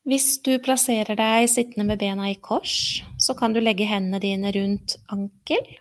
Hvis 0.08 0.40
du 0.42 0.56
plasserer 0.64 1.14
deg 1.14 1.46
sittende 1.52 1.84
med 1.92 2.00
bena 2.00 2.32
i 2.32 2.40
kors, 2.40 3.04
så 3.20 3.36
kan 3.38 3.52
du 3.54 3.60
legge 3.60 3.86
hendene 3.86 4.18
dine 4.24 4.50
rundt 4.56 4.96
ankel 5.12 5.76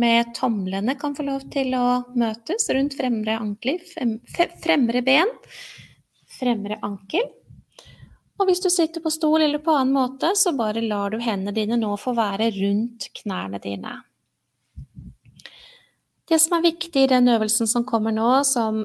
med 0.00 0.32
tomlene 0.36 0.94
kan 1.00 1.16
få 1.16 1.26
lov 1.26 1.44
til 1.52 1.74
å 1.76 2.02
møtes 2.18 2.68
rundt 2.72 2.96
fremre 2.96 3.36
ankler, 3.40 3.82
fremre 4.62 5.02
ben, 5.04 5.34
fremre 6.38 6.78
ankel. 6.86 7.26
Og 8.40 8.48
hvis 8.48 8.62
du 8.64 8.70
sitter 8.72 9.04
på 9.04 9.12
stol 9.12 9.42
eller 9.44 9.60
på 9.60 9.74
annen 9.76 9.92
måte, 9.92 10.32
så 10.36 10.54
bare 10.56 10.80
lar 10.80 11.12
du 11.12 11.18
hendene 11.20 11.52
dine 11.52 11.76
nå 11.76 11.92
få 12.00 12.14
være 12.16 12.48
rundt 12.56 13.10
knærne 13.20 13.60
dine. 13.60 13.98
Det 16.30 16.38
som 16.40 16.56
er 16.56 16.70
viktig 16.70 17.04
i 17.04 17.10
den 17.10 17.28
øvelsen 17.28 17.68
som 17.68 17.84
kommer 17.84 18.14
nå, 18.16 18.30
som 18.48 18.84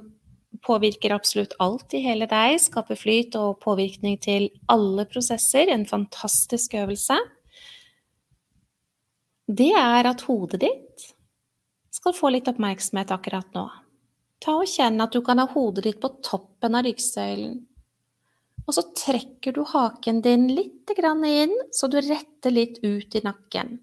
påvirker 0.65 1.13
absolutt 1.13 1.53
alt 1.62 1.93
i 1.95 2.01
hele 2.03 2.27
deg, 2.27 2.57
skaper 2.59 3.00
flyt 3.00 3.38
og 3.39 3.62
påvirkning 3.63 4.17
til 4.19 4.50
alle 4.71 5.05
prosesser, 5.07 5.69
en 5.71 5.85
fantastisk 5.88 6.75
øvelse, 6.81 7.19
det 9.45 9.71
er 9.77 10.09
at 10.09 10.24
hodet 10.25 10.63
ditt 10.63 11.03
skal 11.93 12.15
få 12.17 12.31
litt 12.33 12.50
oppmerksomhet 12.50 13.13
akkurat 13.13 13.47
nå. 13.53 13.67
Ta 14.41 14.57
og 14.59 14.67
Kjenn 14.69 15.00
at 15.05 15.13
du 15.13 15.21
kan 15.25 15.39
ha 15.39 15.45
hodet 15.51 15.85
ditt 15.85 16.01
på 16.01 16.09
toppen 16.25 16.75
av 16.75 16.85
ryggsøylen. 16.88 17.59
Og 18.65 18.74
så 18.74 18.84
trekker 18.98 19.53
du 19.53 19.63
haken 19.69 20.22
din 20.25 20.48
litt 20.53 20.93
inn, 20.95 21.53
så 21.72 21.88
du 21.88 22.00
retter 22.01 22.51
litt 22.51 22.79
ut 22.84 23.15
i 23.15 23.22
nakken. 23.24 23.79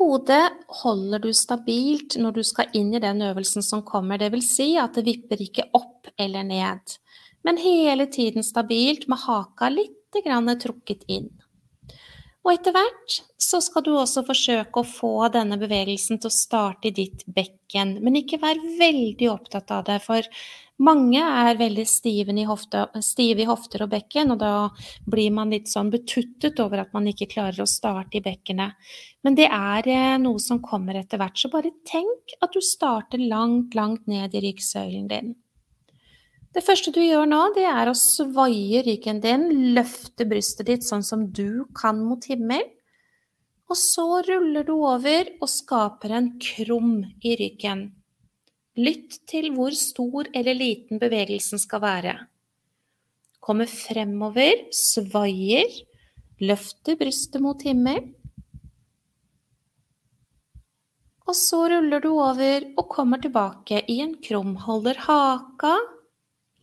Hodet 0.00 0.46
holder 0.82 1.18
du 1.20 1.32
stabilt 1.34 2.16
når 2.16 2.38
du 2.38 2.42
skal 2.46 2.70
inn 2.72 2.94
i 2.94 3.02
den 3.02 3.20
øvelsen 3.22 3.62
som 3.62 3.82
kommer, 3.84 4.18
dvs. 4.18 4.54
Si 4.56 4.68
at 4.80 4.94
det 4.96 5.04
vipper 5.04 5.42
ikke 5.42 5.68
opp 5.76 6.08
eller 6.16 6.46
ned, 6.46 6.96
men 7.44 7.60
hele 7.60 8.06
tiden 8.06 8.46
stabilt 8.46 9.08
med 9.08 9.20
haka 9.26 9.68
litt 9.68 9.96
trukket 10.10 11.04
inn. 11.06 11.28
Og 12.40 12.54
etter 12.54 12.72
hvert 12.72 13.18
så 13.40 13.60
skal 13.60 13.84
du 13.84 13.92
også 13.92 14.24
forsøke 14.24 14.80
å 14.80 14.88
få 14.88 15.28
denne 15.32 15.58
bevegelsen 15.60 16.20
til 16.20 16.30
å 16.30 16.34
starte 16.34 16.88
i 16.88 16.94
ditt 16.96 17.26
bekken, 17.28 17.98
men 18.00 18.16
ikke 18.22 18.40
vær 18.40 18.60
veldig 18.80 19.28
opptatt 19.30 19.70
av 19.76 19.84
det, 19.90 19.98
for 20.00 20.24
mange 20.80 21.20
er 21.20 21.58
veldig 21.60 21.84
stive 21.88 22.32
i, 22.32 22.46
hofte, 22.48 22.86
stive 23.04 23.44
i 23.44 23.48
hofter 23.48 23.84
og 23.84 23.92
bekken, 23.92 24.32
og 24.32 24.40
da 24.40 24.52
blir 25.10 25.34
man 25.36 25.52
litt 25.52 25.68
sånn 25.68 25.92
betuttet 25.92 26.60
over 26.62 26.82
at 26.84 26.94
man 26.96 27.08
ikke 27.10 27.28
klarer 27.34 27.60
å 27.64 27.68
starte 27.68 28.18
i 28.18 28.24
bekkenet. 28.24 28.78
Men 29.26 29.36
det 29.36 29.50
er 29.52 29.88
eh, 29.92 30.16
noe 30.22 30.40
som 30.40 30.62
kommer 30.64 30.96
etter 30.96 31.20
hvert, 31.20 31.36
så 31.36 31.52
bare 31.52 31.74
tenk 31.88 32.34
at 32.40 32.56
du 32.56 32.64
starter 32.64 33.20
langt, 33.20 33.76
langt 33.76 34.08
ned 34.08 34.34
i 34.34 34.44
ryggsøylen 34.46 35.06
din. 35.12 35.34
Det 36.50 36.64
første 36.66 36.90
du 36.90 36.98
gjør 37.04 37.28
nå, 37.30 37.44
det 37.54 37.68
er 37.68 37.86
å 37.86 37.94
svaie 37.94 38.80
ryggen 38.82 39.20
din, 39.22 39.46
løfte 39.76 40.26
brystet 40.26 40.66
ditt 40.66 40.86
sånn 40.86 41.04
som 41.06 41.28
du 41.30 41.68
kan 41.78 42.00
mot 42.02 42.24
himmel. 42.26 42.64
Og 43.70 43.78
så 43.78 44.06
ruller 44.26 44.66
du 44.66 44.74
over 44.80 45.28
og 45.38 45.46
skaper 45.46 46.16
en 46.16 46.32
krum 46.42 47.04
i 47.22 47.36
ryggen. 47.38 47.90
Lytt 48.80 49.18
til 49.28 49.50
hvor 49.56 49.74
stor 49.76 50.30
eller 50.36 50.56
liten 50.56 51.00
bevegelsen 51.02 51.60
skal 51.60 51.82
være. 51.84 52.14
Kommer 53.40 53.68
fremover, 53.68 54.66
svaier, 54.72 55.68
løfter 56.40 56.96
brystet 57.00 57.42
mot 57.44 57.60
himmel. 57.66 58.00
Og 61.28 61.36
så 61.36 61.60
ruller 61.70 62.02
du 62.02 62.10
over 62.14 62.66
og 62.74 62.88
kommer 62.90 63.20
tilbake 63.22 63.84
i 63.92 64.00
en 64.02 64.16
krum. 64.24 64.56
Holder 64.64 64.98
haka 65.06 65.76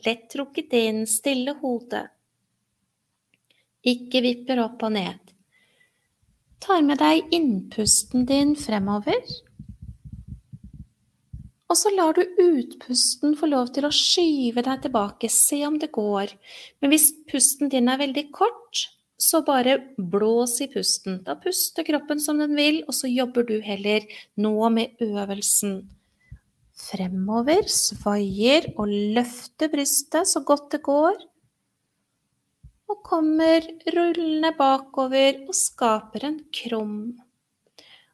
lett 0.06 0.30
trukket 0.32 0.73
inn, 0.77 1.06
stille 1.08 1.56
hodet. 1.62 2.06
Ikke 3.88 4.21
vipper 4.25 4.62
opp 4.65 4.84
og 4.84 4.93
ned. 4.97 5.21
Tar 6.63 6.82
med 6.84 6.99
deg 6.99 7.30
innpusten 7.36 8.25
din 8.27 8.56
fremover. 8.60 9.21
Og 11.67 11.75
så 11.75 11.91
lar 11.91 12.15
du 12.15 12.23
utpusten 12.23 13.36
få 13.36 13.49
lov 13.51 13.73
til 13.75 13.88
å 13.88 13.91
skyve 13.93 14.63
deg 14.63 14.86
tilbake, 14.86 15.27
se 15.32 15.60
om 15.67 15.75
det 15.82 15.91
går. 15.95 16.32
Men 16.80 16.93
hvis 16.93 17.10
pusten 17.27 17.71
din 17.73 17.91
er 17.91 17.99
veldig 17.99 18.30
kort, 18.36 18.88
så 19.19 19.41
bare 19.43 19.80
blås 19.97 20.60
i 20.63 20.69
pusten. 20.71 21.19
Da 21.25 21.36
puster 21.41 21.84
kroppen 21.84 22.21
som 22.23 22.39
den 22.39 22.56
vil, 22.56 22.84
og 22.88 22.95
så 22.95 23.10
jobber 23.12 23.47
du 23.49 23.58
heller 23.65 24.06
nå 24.39 24.56
med 24.71 25.03
øvelsen 25.03 25.82
fremover, 26.77 27.65
svaier 27.71 28.69
og 28.77 28.91
løfter 29.17 29.71
brystet 29.73 30.30
så 30.30 30.43
godt 30.45 30.69
det 30.75 30.84
går. 30.86 31.17
Og 32.88 33.01
kommer 33.03 33.65
rullende 33.91 34.53
bakover 34.56 35.41
og 35.47 35.56
skaper 35.58 36.30
en 36.30 36.38
krum. 36.53 37.17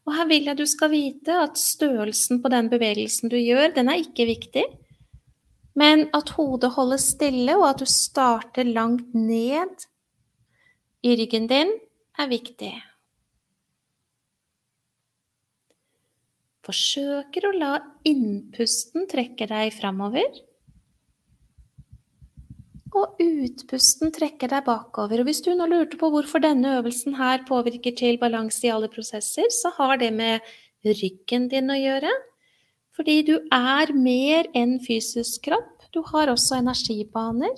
Og 0.03 0.15
her 0.17 0.27
vil 0.27 0.49
jeg 0.49 0.59
du 0.59 0.65
skal 0.67 0.91
vite 0.91 1.35
at 1.45 1.59
størrelsen 1.59 2.41
på 2.43 2.51
den 2.51 2.69
bevegelsen 2.71 3.31
du 3.31 3.37
gjør, 3.39 3.71
den 3.75 3.91
er 3.91 4.01
ikke 4.03 4.27
viktig. 4.27 4.65
Men 5.79 6.07
at 6.13 6.35
hodet 6.35 6.73
holder 6.75 7.01
stille, 7.01 7.55
og 7.57 7.69
at 7.71 7.81
du 7.81 7.87
starter 7.89 8.67
langt 8.67 9.15
ned 9.15 9.87
i 11.03 11.15
ryggen 11.19 11.47
din, 11.49 11.71
er 12.19 12.29
viktig. 12.29 12.73
Forsøker 16.63 17.49
å 17.49 17.55
la 17.57 17.71
innpusten 18.07 19.07
trekke 19.11 19.47
deg 19.49 19.73
framover. 19.75 20.29
Og 22.93 23.17
utpusten 23.23 24.11
trekker 24.13 24.51
deg 24.51 24.65
bakover. 24.67 25.21
Og 25.21 25.29
hvis 25.29 25.41
du 25.41 25.51
nå 25.57 25.65
lurte 25.69 25.97
på 25.97 26.11
hvorfor 26.13 26.43
denne 26.43 26.75
øvelsen 26.77 27.17
her 27.17 27.41
påvirker 27.47 27.95
til 27.97 28.19
balanse 28.21 28.67
i 28.67 28.73
alle 28.73 28.89
prosesser, 28.91 29.49
så 29.49 29.73
har 29.79 29.97
det 30.01 30.11
med 30.13 30.45
ryggen 30.85 31.49
din 31.49 31.73
å 31.73 31.79
gjøre. 31.79 32.11
Fordi 32.93 33.21
du 33.25 33.35
er 33.49 33.93
mer 33.97 34.49
enn 34.53 34.77
fysisk 34.83 35.47
kropp. 35.49 35.87
Du 35.93 36.03
har 36.13 36.29
også 36.29 36.59
energibaner. 36.61 37.55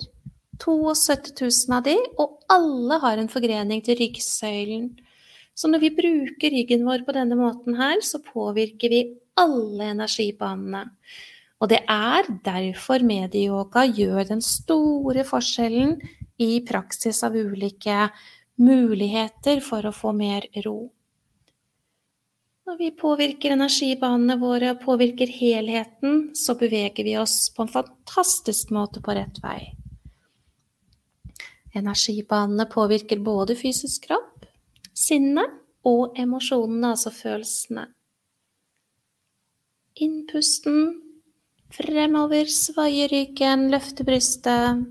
72 0.56 1.44
000 1.68 1.76
av 1.76 1.84
de, 1.84 1.96
og 2.16 2.38
alle 2.48 2.96
har 3.02 3.20
en 3.20 3.28
forgrening 3.28 3.82
til 3.84 3.98
ryggsøylen. 4.00 4.88
Så 5.56 5.68
når 5.68 5.84
vi 5.84 5.94
bruker 5.98 6.52
ryggen 6.52 6.84
vår 6.88 7.04
på 7.04 7.14
denne 7.16 7.36
måten 7.36 7.76
her, 7.76 8.00
så 8.04 8.20
påvirker 8.24 8.92
vi 8.92 9.02
alle 9.40 9.92
energibanene. 9.92 10.86
Og 11.60 11.70
det 11.72 11.80
er 11.88 12.26
derfor 12.44 13.04
medieyoga 13.06 13.86
gjør 13.88 14.26
den 14.28 14.42
store 14.44 15.24
forskjellen 15.24 15.96
i 16.42 16.60
praksis 16.68 17.22
av 17.24 17.36
ulike 17.36 18.10
muligheter 18.60 19.62
for 19.64 19.88
å 19.88 19.94
få 19.94 20.12
mer 20.16 20.44
ro. 20.66 20.90
Når 22.66 22.78
vi 22.80 22.90
påvirker 22.98 23.54
energibanene 23.54 24.36
våre 24.40 24.72
og 24.74 24.80
påvirker 24.82 25.30
helheten, 25.30 26.32
så 26.34 26.56
beveger 26.58 27.06
vi 27.06 27.14
oss 27.20 27.46
på 27.54 27.62
en 27.62 27.70
fantastisk 27.70 28.72
måte 28.74 29.00
på 29.04 29.14
rett 29.14 29.38
vei. 29.44 29.60
Energibanene 31.76 32.66
påvirker 32.72 33.22
både 33.22 33.54
fysisk 33.56 34.08
kropp, 34.08 34.48
sinnet 34.96 35.60
og 35.86 36.18
emosjonene, 36.18 36.90
altså 36.96 37.12
følelsene. 37.14 37.86
Innpusten, 40.02 41.05
fremover, 41.76 42.48
svaie 42.50 43.06
ryggen, 43.10 43.68
løfte 43.72 44.06
brystet. 44.06 44.86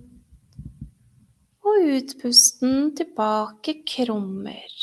Og 1.65 1.89
utpusten 1.97 2.91
tilbake, 2.97 3.79
krummer. 3.89 4.75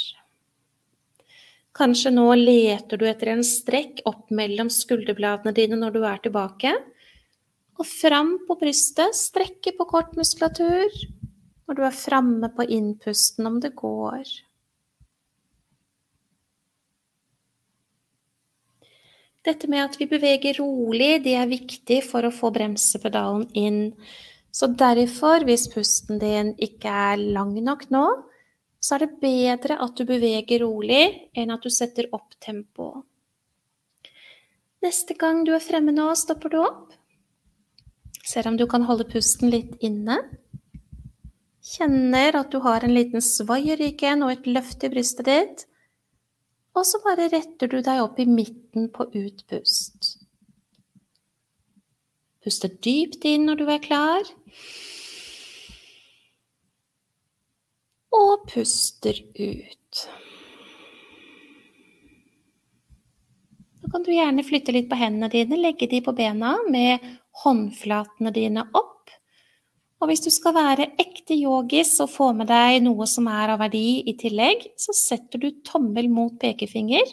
Kanskje 1.73 2.13
nå 2.13 2.27
leter 2.37 3.01
du 3.01 3.07
etter 3.09 3.33
en 3.33 3.45
strekk 3.47 4.03
opp 4.09 4.29
mellom 4.35 4.69
skulderbladene 4.73 5.55
dine 5.57 5.79
når 5.81 5.95
du 5.95 6.03
er 6.05 6.21
tilbake. 6.25 6.75
Og 7.81 7.89
fram 7.89 8.35
på 8.49 8.59
brystet, 8.61 9.17
strekke 9.17 9.73
på 9.79 9.89
kort 9.89 10.13
muskulatur 10.19 10.91
når 11.69 11.79
du 11.79 11.85
er 11.87 11.97
framme 11.97 12.51
på 12.53 12.67
innpusten 12.77 13.49
om 13.49 13.57
det 13.63 13.73
går. 13.79 14.27
Dette 19.43 19.67
med 19.67 19.83
at 19.83 19.97
vi 19.99 20.07
beveger 20.07 20.61
rolig, 20.61 21.17
det 21.25 21.35
er 21.35 21.51
viktig 21.51 22.03
for 22.07 22.23
å 22.23 22.35
få 22.35 22.53
bremsepedalen 22.55 23.49
inn. 23.59 23.81
Så 24.55 24.69
derfor, 24.69 25.43
hvis 25.49 25.67
pusten 25.73 26.21
din 26.23 26.53
ikke 26.63 26.93
er 26.93 27.19
lang 27.19 27.57
nok 27.65 27.89
nå, 27.91 28.05
så 28.83 28.97
er 28.97 29.05
det 29.05 29.23
bedre 29.23 29.79
at 29.83 29.97
du 29.99 30.05
beveger 30.07 30.63
rolig 30.63 31.05
enn 31.39 31.55
at 31.55 31.63
du 31.63 31.71
setter 31.71 32.11
opp 32.15 32.35
tempoet. 32.43 33.03
Neste 34.83 35.15
gang 35.15 35.45
du 35.47 35.53
er 35.55 35.63
fremme 35.63 35.95
nå, 35.95 36.09
stopper 36.19 36.51
du 36.51 36.59
opp. 36.59 36.95
Ser 38.27 38.49
om 38.51 38.57
du 38.59 38.67
kan 38.71 38.87
holde 38.87 39.07
pusten 39.11 39.51
litt 39.51 39.77
inne. 39.83 40.19
Kjenner 41.63 42.35
at 42.41 42.51
du 42.51 42.59
har 42.63 42.83
en 42.83 42.95
liten 42.95 43.23
svai 43.23 43.61
i 43.71 43.77
ryggen 43.79 44.23
og 44.27 44.35
et 44.35 44.49
løft 44.51 44.83
i 44.83 44.91
brystet 44.91 45.31
ditt. 45.31 45.65
Og 46.73 46.87
så 46.89 47.01
bare 47.05 47.29
retter 47.33 47.69
du 47.69 47.81
deg 47.85 48.01
opp 48.01 48.21
i 48.23 48.29
midten 48.29 48.89
på 48.93 49.07
utpust. 49.13 50.15
Puster 52.43 52.73
dypt 52.83 53.27
inn 53.29 53.45
når 53.47 53.61
du 53.61 53.67
er 53.71 53.83
klar. 53.83 54.31
Og 58.13 58.49
puster 58.51 59.21
ut. 59.37 60.03
Da 63.83 63.91
kan 63.93 64.05
du 64.07 64.13
gjerne 64.15 64.45
flytte 64.47 64.75
litt 64.75 64.89
på 64.91 64.99
hendene 64.99 65.31
dine, 65.31 65.61
legge 65.61 65.89
de 65.91 66.01
på 66.05 66.15
bena 66.17 66.57
med 66.71 67.05
håndflatene 67.45 68.33
dine 68.35 68.65
opp. 68.73 69.13
Og 70.03 70.09
hvis 70.11 70.25
du 70.25 70.33
skal 70.35 70.57
være 70.57 70.89
ekte 70.99 71.37
yogis 71.39 71.95
og 72.03 72.11
få 72.11 72.33
med 72.35 72.49
deg 72.51 72.81
noe 72.83 73.07
som 73.07 73.29
er 73.31 73.53
av 73.55 73.61
verdi 73.63 74.03
i 74.11 74.17
tillegg, 74.19 74.65
så 74.75 74.91
setter 74.99 75.39
du 75.39 75.53
tommel 75.63 76.09
mot 76.11 76.35
pekefinger. 76.43 77.07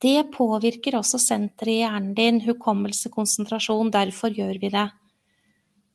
Det 0.00 0.30
påvirker 0.32 0.96
også 0.96 1.20
senteret 1.20 1.74
i 1.74 1.80
hjernen 1.82 2.14
din, 2.16 2.40
hukommelse, 2.46 3.12
konsentrasjon, 3.12 3.92
derfor 3.92 4.32
gjør 4.32 4.56
vi 4.62 4.72
det. 4.72 4.86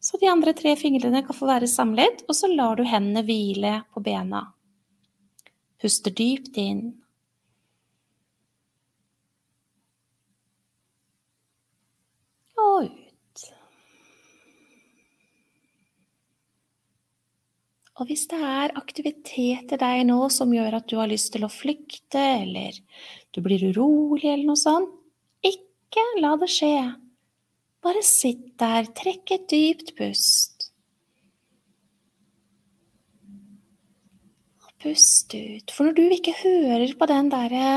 Så 0.04 0.20
de 0.22 0.28
andre 0.30 0.54
tre 0.54 0.76
fingrene 0.76 1.24
kan 1.26 1.38
få 1.38 1.48
være 1.50 1.70
samlet, 1.72 2.26
og 2.28 2.36
så 2.36 2.50
lar 2.52 2.76
du 2.76 2.84
hendene 2.86 3.24
hvile 3.26 3.78
på 3.96 4.04
bena. 4.04 4.50
Puster 5.82 6.14
dypt 6.14 6.60
inn. 6.60 6.92
Og 12.60 12.92
ut. 12.92 13.02
Og 18.02 18.10
hvis 18.10 18.26
det 18.32 18.40
er 18.42 18.74
aktivitet 18.80 19.74
i 19.76 19.78
deg 19.78 20.00
nå 20.10 20.18
som 20.34 20.54
gjør 20.54 20.80
at 20.80 20.88
du 20.90 20.98
har 20.98 21.12
lyst 21.12 21.30
til 21.36 21.46
å 21.46 21.52
flykte, 21.52 22.22
eller 22.42 22.80
du 23.36 23.42
blir 23.46 23.62
urolig 23.70 24.32
eller 24.32 24.48
noe 24.50 24.58
sånt, 24.60 24.96
ikke 25.46 26.06
la 26.24 26.34
det 26.42 26.50
skje. 26.50 26.78
Bare 27.84 28.02
sitt 28.08 28.56
der, 28.58 28.88
trekk 28.98 29.36
et 29.36 29.46
dypt 29.52 29.94
pust. 30.00 30.72
Og 34.64 34.74
pust 34.82 35.38
ut. 35.38 35.70
For 35.70 35.86
når 35.86 36.00
du 36.00 36.18
ikke 36.18 36.36
hører 36.42 36.98
på 36.98 37.12
den 37.12 37.30
derre 37.30 37.70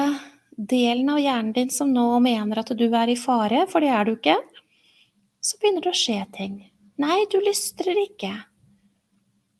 delen 0.57 1.12
av 1.12 1.20
hjernen 1.20 1.52
din 1.52 1.72
som 1.74 1.92
nå 1.92 2.09
mener 2.24 2.62
at 2.62 2.72
du 2.72 2.87
er 2.88 3.12
i 3.12 3.20
fare, 3.20 3.66
for 3.68 3.85
det 3.85 3.92
er 3.92 4.09
du 4.09 4.16
ikke, 4.16 4.40
så 5.44 5.61
begynner 5.61 5.85
det 5.85 5.92
å 5.92 6.05
skje 6.07 6.22
ting. 6.38 6.61
Nei, 7.02 7.18
du 7.29 7.37
lystrer 7.44 7.98
ikke. 8.07 8.33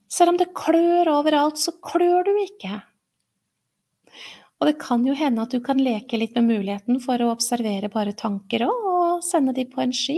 Selv 0.09 0.33
om 0.35 0.39
det 0.39 0.55
klør 0.57 1.11
overalt, 1.17 1.59
så 1.59 1.75
klør 1.83 2.27
du 2.29 2.37
ikke. 2.45 2.79
Og 4.57 4.71
det 4.71 4.79
kan 4.81 5.05
jo 5.05 5.17
hende 5.17 5.45
at 5.45 5.53
du 5.53 5.61
kan 5.65 5.81
leke 5.83 6.19
litt 6.19 6.37
med 6.39 6.49
muligheten 6.49 7.01
for 7.05 7.21
å 7.21 7.33
observere 7.35 7.91
bare 7.93 8.17
tanker 8.17 8.65
og 8.69 9.25
sende 9.27 9.53
de 9.57 9.67
på 9.69 9.83
en 9.83 9.93
sky. 9.97 10.17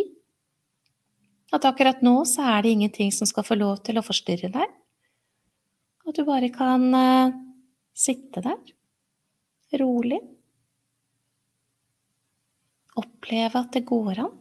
At 1.54 1.64
akkurat 1.66 2.04
nå 2.04 2.20
så 2.28 2.44
er 2.52 2.62
det 2.62 2.74
ingenting 2.76 3.10
som 3.14 3.28
skal 3.28 3.46
få 3.46 3.56
lov 3.58 3.80
til 3.86 3.98
å 3.98 4.04
forstyrre 4.04 4.52
deg. 4.54 4.74
At 6.08 6.16
du 6.16 6.24
bare 6.28 6.50
kan 6.52 6.84
uh, 6.94 7.34
sitte 7.96 8.44
der, 8.44 8.60
rolig. 9.80 10.20
Oppleve 12.98 13.64
at 13.64 13.74
det 13.74 13.86
går 13.88 14.22
an. 14.26 14.37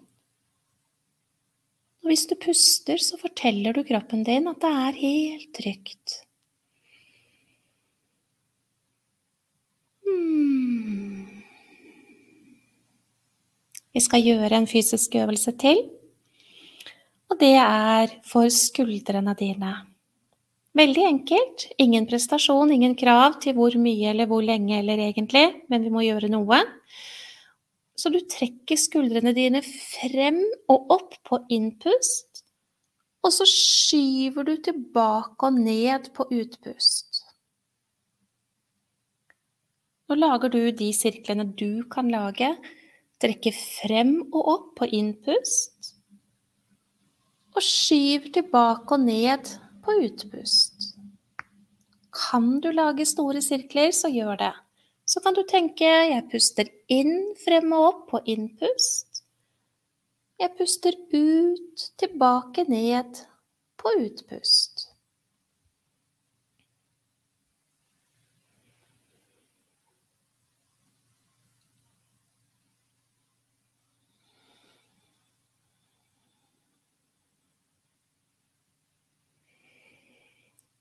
Og 2.07 2.13
hvis 2.13 2.23
du 2.23 2.37
puster, 2.39 3.01
så 3.03 3.17
forteller 3.19 3.75
du 3.75 3.81
kroppen 3.83 4.21
din 4.23 4.45
at 4.47 4.61
det 4.63 4.69
er 4.71 4.99
helt 5.01 5.49
trygt. 5.57 6.13
Hmm. 10.07 11.43
Vi 13.91 14.05
skal 14.05 14.23
gjøre 14.23 14.61
en 14.61 14.69
fysisk 14.71 15.19
øvelse 15.19 15.51
til, 15.59 15.83
og 17.27 17.41
det 17.43 17.51
er 17.59 18.15
for 18.23 18.47
skuldrene 18.55 19.35
dine. 19.35 19.73
Veldig 20.79 21.05
enkelt. 21.09 21.67
Ingen 21.75 22.07
prestasjon, 22.07 22.71
ingen 22.71 22.95
krav 22.95 23.41
til 23.43 23.59
hvor 23.59 23.75
mye 23.75 24.13
eller 24.15 24.31
hvor 24.31 24.47
lenge 24.47 24.79
eller 24.79 25.09
egentlig, 25.09 25.49
men 25.67 25.83
vi 25.83 25.91
må 25.91 26.07
gjøre 26.07 26.31
noe. 26.31 26.63
Så 27.97 28.11
du 28.13 28.19
trekker 28.29 28.77
skuldrene 28.77 29.33
dine 29.33 29.63
frem 29.65 30.43
og 30.69 30.91
opp 30.93 31.15
på 31.25 31.39
innpust, 31.53 32.43
og 33.25 33.33
så 33.33 33.47
skyver 33.49 34.45
du 34.45 34.53
tilbake 34.63 35.49
og 35.49 35.57
ned 35.57 36.11
på 36.15 36.27
utpust. 36.29 37.23
Nå 40.07 40.15
lager 40.15 40.53
du 40.53 40.61
de 40.71 40.91
sirklene 40.95 41.49
du 41.59 41.83
kan 41.91 42.07
lage. 42.13 42.53
Trekker 43.19 43.55
frem 43.57 44.19
og 44.29 44.51
opp 44.53 44.67
på 44.77 44.87
innpust, 44.93 45.95
og 47.57 47.65
skyver 47.65 48.29
tilbake 48.37 48.93
og 48.93 49.03
ned 49.03 49.49
på 49.83 49.97
utpust. 50.05 50.93
Kan 52.13 52.59
du 52.61 52.69
lage 52.71 53.09
store 53.09 53.41
sirkler, 53.41 53.89
så 53.91 54.09
gjør 54.13 54.37
det. 54.45 54.53
Så 55.07 55.21
kan 55.23 55.35
du 55.37 55.43
tenke 55.47 55.87
jeg 55.87 56.25
puster 56.31 56.67
inn, 56.91 57.31
frem 57.39 57.71
og 57.77 57.85
opp 57.89 58.01
på 58.11 58.19
innpust. 58.33 59.21
Jeg 60.37 60.51
puster 60.59 60.97
ut, 61.13 61.85
tilbake 61.97 62.65
ned 62.67 63.21
på 63.79 63.93
utpust. 64.03 64.89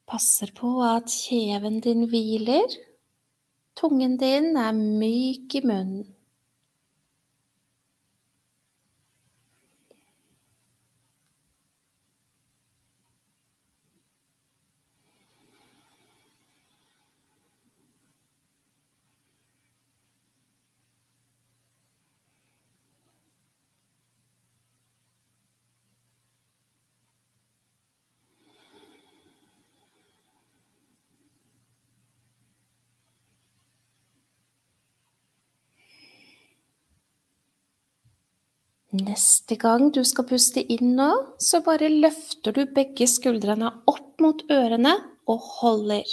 Passer 0.07 0.51
på 0.55 0.75
at 0.87 1.15
kjeven 1.15 1.79
din 1.87 2.05
hviler. 2.11 2.75
Tungen 3.77 4.17
din 4.17 4.57
er 4.57 4.73
myk 4.73 5.55
i 5.55 5.61
munnen. 5.69 6.16
Neste 38.97 39.57
gang 39.61 39.91
du 39.93 40.03
skal 40.07 40.25
puste 40.29 40.63
inn 40.73 40.95
nå, 40.97 41.09
så 41.43 41.61
bare 41.65 41.89
løfter 41.91 42.55
du 42.55 42.63
begge 42.77 43.09
skuldrene 43.11 43.73
opp 43.91 44.23
mot 44.23 44.45
ørene 44.53 44.93
og 45.29 45.49
holder. 45.59 46.07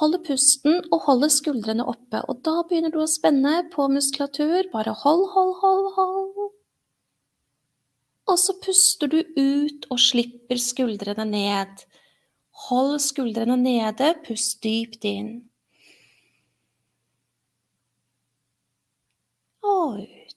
Holder 0.00 0.20
pusten 0.26 0.82
og 0.92 1.06
holder 1.06 1.30
skuldrene 1.32 1.86
oppe, 1.88 2.20
og 2.28 2.42
da 2.44 2.58
begynner 2.68 2.92
du 2.92 2.98
å 3.00 3.08
spenne 3.08 3.62
på 3.72 3.86
muskulatur. 3.88 4.68
Bare 4.74 4.92
hold, 5.04 5.24
hold, 5.32 5.54
hold, 5.62 5.88
hold. 5.96 6.50
Og 8.26 8.38
så 8.42 8.56
puster 8.60 9.08
du 9.08 9.20
ut 9.38 9.86
og 9.88 10.02
slipper 10.02 10.60
skuldrene 10.60 11.24
ned. 11.30 11.86
Hold 12.66 12.98
skuldrene 13.04 13.56
nede, 13.62 14.12
pust 14.26 14.58
dypt 14.66 15.06
inn. 15.08 15.30
Og 19.64 20.02
ut. 20.02 20.36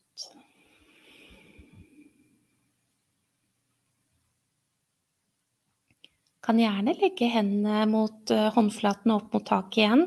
Kan 6.45 6.60
gjerne 6.62 6.95
legge 6.99 7.28
hendene 7.34 7.84
mot 7.91 8.32
uh, 8.32 8.47
håndflatene 8.56 9.17
opp 9.17 9.34
mot 9.36 9.45
taket 9.45 9.84
igjen. 9.84 10.06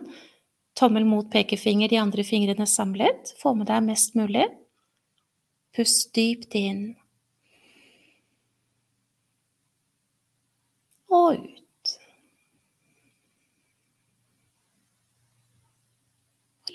Tommel 0.79 1.05
mot 1.05 1.29
pekefinger, 1.31 1.93
de 1.93 2.01
andre 2.01 2.25
fingrene 2.25 2.67
samlet. 2.67 3.35
Få 3.43 3.53
med 3.59 3.69
deg 3.69 3.85
mest 3.85 4.17
mulig. 4.17 4.49
Pust 5.77 6.15
dypt 6.17 6.57
inn. 6.59 6.85
Og 11.13 11.37
ut. 11.37 11.59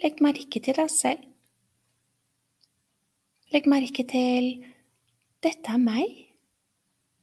legg 0.04 0.22
merke 0.22 0.62
til 0.64 0.78
deg 0.78 0.92
selv. 0.94 1.26
Legg 3.54 3.68
merke 3.72 4.04
til 4.08 4.52
dette 5.44 5.74
er 5.74 5.82
meg. 5.82 6.24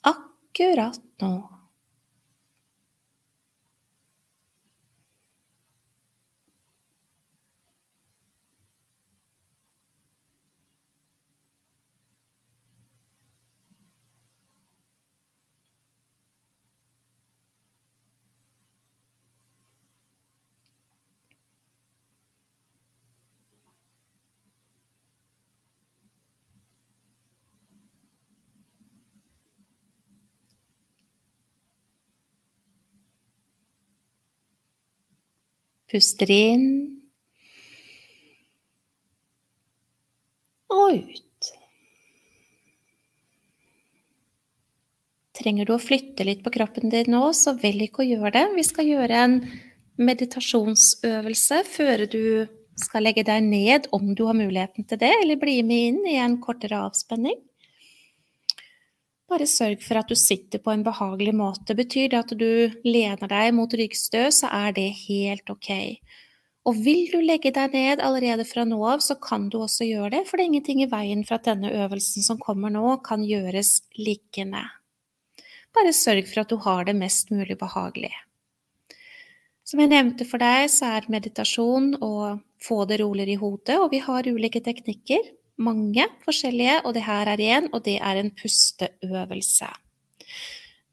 akkurat 0.05 1.01
nå. 1.23 1.54
Puster 35.95 36.31
inn 36.35 36.65
og 40.75 40.97
ut. 40.99 41.51
Trenger 45.39 45.69
du 45.69 45.77
å 45.77 45.83
flytte 45.83 46.27
litt 46.27 46.43
på 46.43 46.51
kroppen 46.55 46.91
din 46.91 47.13
nå, 47.15 47.29
så 47.31 47.55
velg 47.59 47.87
ikke 47.87 48.03
å 48.03 48.09
gjøre 48.09 48.35
det. 48.35 48.45
Vi 48.57 48.67
skal 48.67 48.91
gjøre 48.91 49.23
en 49.29 49.39
meditasjonsøvelse 50.03 51.63
før 51.71 52.05
du 52.11 52.25
skal 52.81 53.07
legge 53.07 53.23
deg 53.27 53.47
ned, 53.47 53.87
om 53.95 54.17
du 54.19 54.25
har 54.27 54.35
muligheten 54.35 54.87
til 54.91 54.99
det, 54.99 55.13
eller 55.23 55.39
bli 55.39 55.61
med 55.63 55.91
inn 55.93 56.01
i 56.11 56.19
en 56.19 56.41
kortere 56.43 56.83
avspenning. 56.89 57.39
Bare 59.35 59.49
sørg 59.51 59.81
for 59.83 59.99
at 59.99 60.07
du 60.07 60.15
sitter 60.15 60.61
på 60.63 60.71
en 60.71 60.85
behagelig 60.87 61.33
måte. 61.35 61.75
Betyr 61.75 62.13
det 62.13 62.19
at 62.21 62.33
du 62.39 62.71
lener 62.87 63.31
deg 63.33 63.49
mot 63.57 63.73
ryggstø, 63.75 64.29
så 64.31 64.47
er 64.55 64.77
det 64.77 64.93
helt 65.09 65.51
ok. 65.51 65.71
Og 66.71 66.79
vil 66.85 67.09
du 67.11 67.17
legge 67.19 67.51
deg 67.57 67.75
ned 67.75 68.03
allerede 68.05 68.47
fra 68.47 68.63
nå 68.69 68.79
av, 68.87 69.03
så 69.03 69.17
kan 69.19 69.49
du 69.51 69.59
også 69.65 69.89
gjøre 69.89 70.13
det, 70.15 70.23
for 70.29 70.39
det 70.39 70.45
er 70.45 70.53
ingenting 70.53 70.85
i 70.85 70.89
veien 70.93 71.27
for 71.27 71.41
at 71.41 71.49
denne 71.51 71.73
øvelsen 71.83 72.23
som 72.23 72.39
kommer 72.39 72.71
nå, 72.71 73.01
kan 73.03 73.27
gjøres 73.27 73.81
liggende. 73.99 74.63
Bare 75.75 75.97
sørg 75.99 76.31
for 76.31 76.45
at 76.45 76.55
du 76.55 76.61
har 76.63 76.87
det 76.87 76.95
mest 76.95 77.35
mulig 77.35 77.59
behagelig. 77.59 78.15
Som 79.67 79.83
jeg 79.83 79.91
nevnte 79.97 80.29
for 80.31 80.39
deg, 80.39 80.71
så 80.71 80.95
er 80.95 81.11
meditasjon 81.11 81.97
å 81.99 82.15
få 82.63 82.85
det 82.87 83.03
roligere 83.03 83.35
i 83.35 83.43
hodet, 83.43 83.81
og 83.83 83.91
vi 83.91 84.05
har 84.05 84.31
ulike 84.31 84.63
teknikker 84.63 85.27
mange 85.61 86.07
forskjellige, 86.25 86.81
og 86.85 86.95
det 86.97 87.05
her 87.07 87.31
er 87.35 87.43
én, 87.43 87.71
og 87.73 87.85
det 87.87 87.97
er 88.01 88.21
en 88.21 88.31
pusteøvelse. 88.35 89.71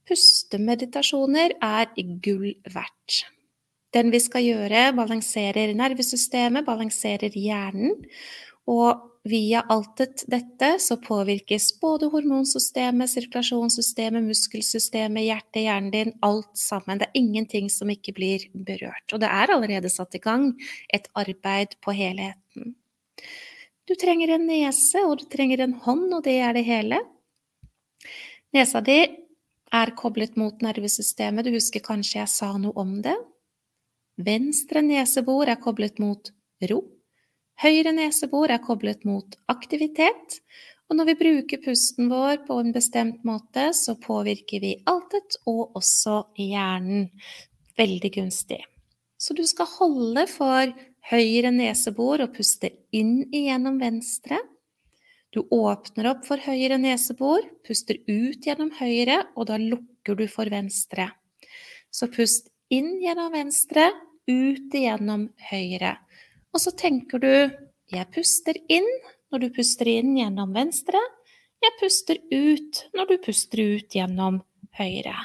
Pustemeditasjoner 0.07 1.55
er 1.61 1.93
gull 2.23 2.53
verdt. 2.73 3.21
Den 3.91 4.11
vi 4.11 4.19
skal 4.23 4.45
gjøre, 4.45 4.91
balanserer 4.95 5.73
nervesystemet, 5.75 6.65
balanserer 6.67 7.33
hjernen, 7.35 7.97
og 8.69 9.07
via 9.27 9.61
alt 9.69 10.01
dette 10.31 10.69
så 10.81 10.97
påvirkes 11.01 11.67
både 11.81 12.09
hormonsystemet, 12.13 13.11
sirkulasjonssystemet, 13.11 14.25
muskelsystemet, 14.25 15.27
hjertet, 15.27 15.61
hjernen 15.65 15.91
din, 15.93 16.13
alt 16.25 16.49
sammen. 16.57 17.01
Det 17.01 17.09
er 17.09 17.19
ingenting 17.19 17.69
som 17.73 17.91
ikke 17.93 18.15
blir 18.17 18.47
berørt. 18.53 19.05
Og 19.13 19.21
det 19.21 19.29
er 19.29 19.53
allerede 19.53 19.91
satt 19.93 20.17
i 20.17 20.23
gang 20.23 20.53
et 20.93 21.09
arbeid 21.13 21.77
på 21.83 21.93
helheten. 21.97 22.75
Du 23.89 23.95
trenger 23.99 24.35
en 24.35 24.45
nese, 24.47 25.01
og 25.05 25.17
du 25.21 25.25
trenger 25.31 25.63
en 25.63 25.73
hånd, 25.85 26.07
og 26.13 26.23
det 26.27 26.37
er 26.39 26.53
det 26.55 26.63
hele. 26.67 27.01
Nesa 28.53 28.81
di 28.85 28.99
er 29.71 29.93
koblet 29.97 30.37
mot 30.39 30.61
nervesystemet, 30.63 31.47
du 31.47 31.55
husker 31.55 31.83
kanskje 31.83 32.19
jeg 32.19 32.31
sa 32.31 32.51
noe 32.59 32.75
om 32.79 32.97
det? 33.03 33.15
Venstre 34.21 34.83
nesebor 34.85 35.49
er 35.49 35.59
koblet 35.61 36.01
mot 36.03 36.29
ro. 36.69 36.81
Høyre 37.61 37.93
nesebor 37.95 38.51
er 38.51 38.61
koblet 38.63 39.05
mot 39.07 39.37
aktivitet. 39.51 40.41
Og 40.91 40.97
når 40.97 41.11
vi 41.11 41.19
bruker 41.21 41.61
pusten 41.63 42.09
vår 42.11 42.41
på 42.47 42.57
en 42.59 42.73
bestemt 42.75 43.23
måte, 43.27 43.69
så 43.77 43.95
påvirker 43.95 44.59
vi 44.63 44.73
altet 44.91 45.37
og 45.47 45.77
også 45.79 46.17
hjernen. 46.35 47.07
Veldig 47.79 48.11
gunstig. 48.17 48.59
Så 49.21 49.37
du 49.37 49.45
skal 49.47 49.69
holde 49.77 50.25
for 50.27 50.73
høyre 51.09 51.51
nesebor 51.53 52.21
og 52.25 52.35
puste 52.35 52.71
inn 52.93 53.23
igjennom 53.33 53.79
venstre. 53.81 54.39
Du 55.31 55.45
åpner 55.47 56.09
opp 56.11 56.25
for 56.27 56.41
høyre 56.43 56.77
nesebor, 56.81 57.45
puster 57.65 58.01
ut 58.07 58.45
gjennom 58.45 58.71
høyre, 58.75 59.21
og 59.39 59.47
da 59.47 59.57
lukker 59.61 60.17
du 60.19 60.25
for 60.31 60.51
venstre. 60.51 61.07
Så 61.91 62.09
pust 62.11 62.51
inn 62.71 62.97
gjennom 63.03 63.31
venstre, 63.33 63.89
ut 64.27 64.75
igjennom 64.75 65.29
høyre. 65.49 65.95
Og 66.51 66.59
så 66.59 66.75
tenker 66.75 67.19
du 67.19 67.33
'jeg 67.91 68.11
puster 68.11 68.55
inn' 68.69 68.99
når 69.31 69.39
du 69.39 69.49
puster 69.49 69.87
inn 69.87 70.15
gjennom 70.17 70.53
venstre. 70.53 70.99
'Jeg 71.61 71.73
puster 71.79 72.17
ut' 72.31 72.83
når 72.93 73.05
du 73.07 73.17
puster 73.17 73.59
ut 73.59 73.89
gjennom 73.89 74.43
høyre. 74.77 75.15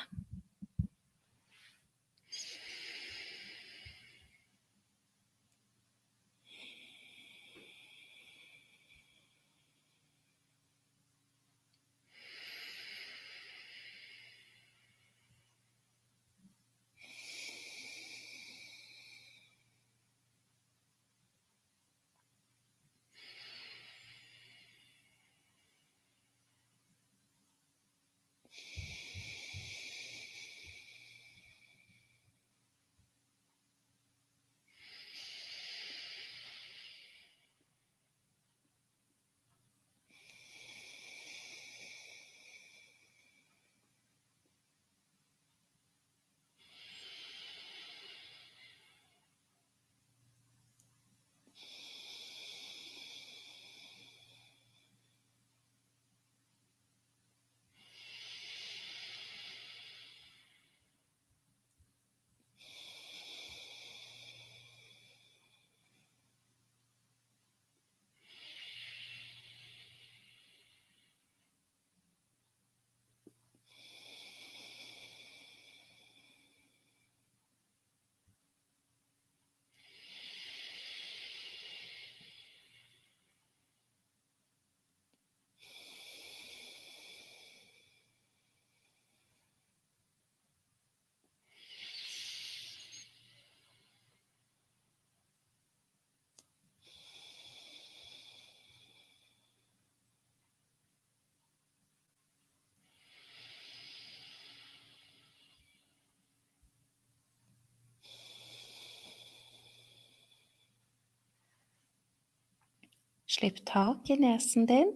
Slipp 113.26 113.64
tak 113.66 114.10
i 114.10 114.16
nesen 114.22 114.66
din. 114.70 114.92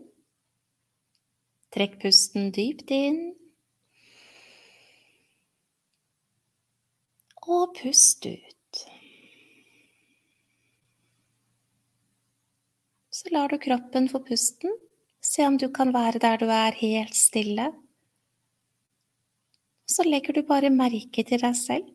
Trekk 1.74 1.98
pusten 2.02 2.50
dypt 2.54 2.90
inn. 2.94 3.20
Og 7.50 7.74
pust 7.74 8.26
ut. 8.26 8.84
Så 13.10 13.34
lar 13.34 13.50
du 13.50 13.58
kroppen 13.58 14.06
få 14.08 14.22
pusten. 14.22 14.76
Se 15.20 15.46
om 15.46 15.58
du 15.58 15.68
kan 15.74 15.90
være 15.92 16.22
der 16.22 16.38
du 16.40 16.46
er, 16.46 16.72
helt 16.72 17.14
stille. 17.14 17.72
så 19.90 20.06
legger 20.06 20.32
du 20.32 20.44
bare 20.46 20.70
merke 20.70 21.24
til 21.26 21.42
deg 21.42 21.56
selv. 21.58 21.88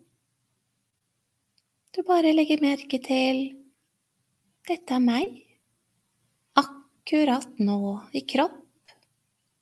Du 1.96 2.04
bare 2.04 2.34
legger 2.36 2.60
merke 2.64 3.00
til 3.00 3.46
dette 4.68 4.98
er 4.98 5.04
meg, 5.04 5.45
akkurat 7.06 7.60
nå, 7.60 8.02
i 8.18 8.22
kropp 8.26 8.56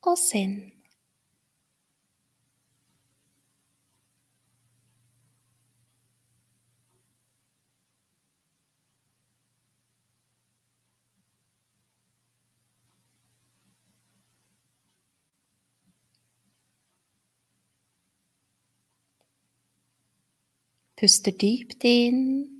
og 0.08 0.16
sinn. 0.16 0.70
Puster 20.96 21.36
dypt 21.36 21.84
inn. 21.84 22.53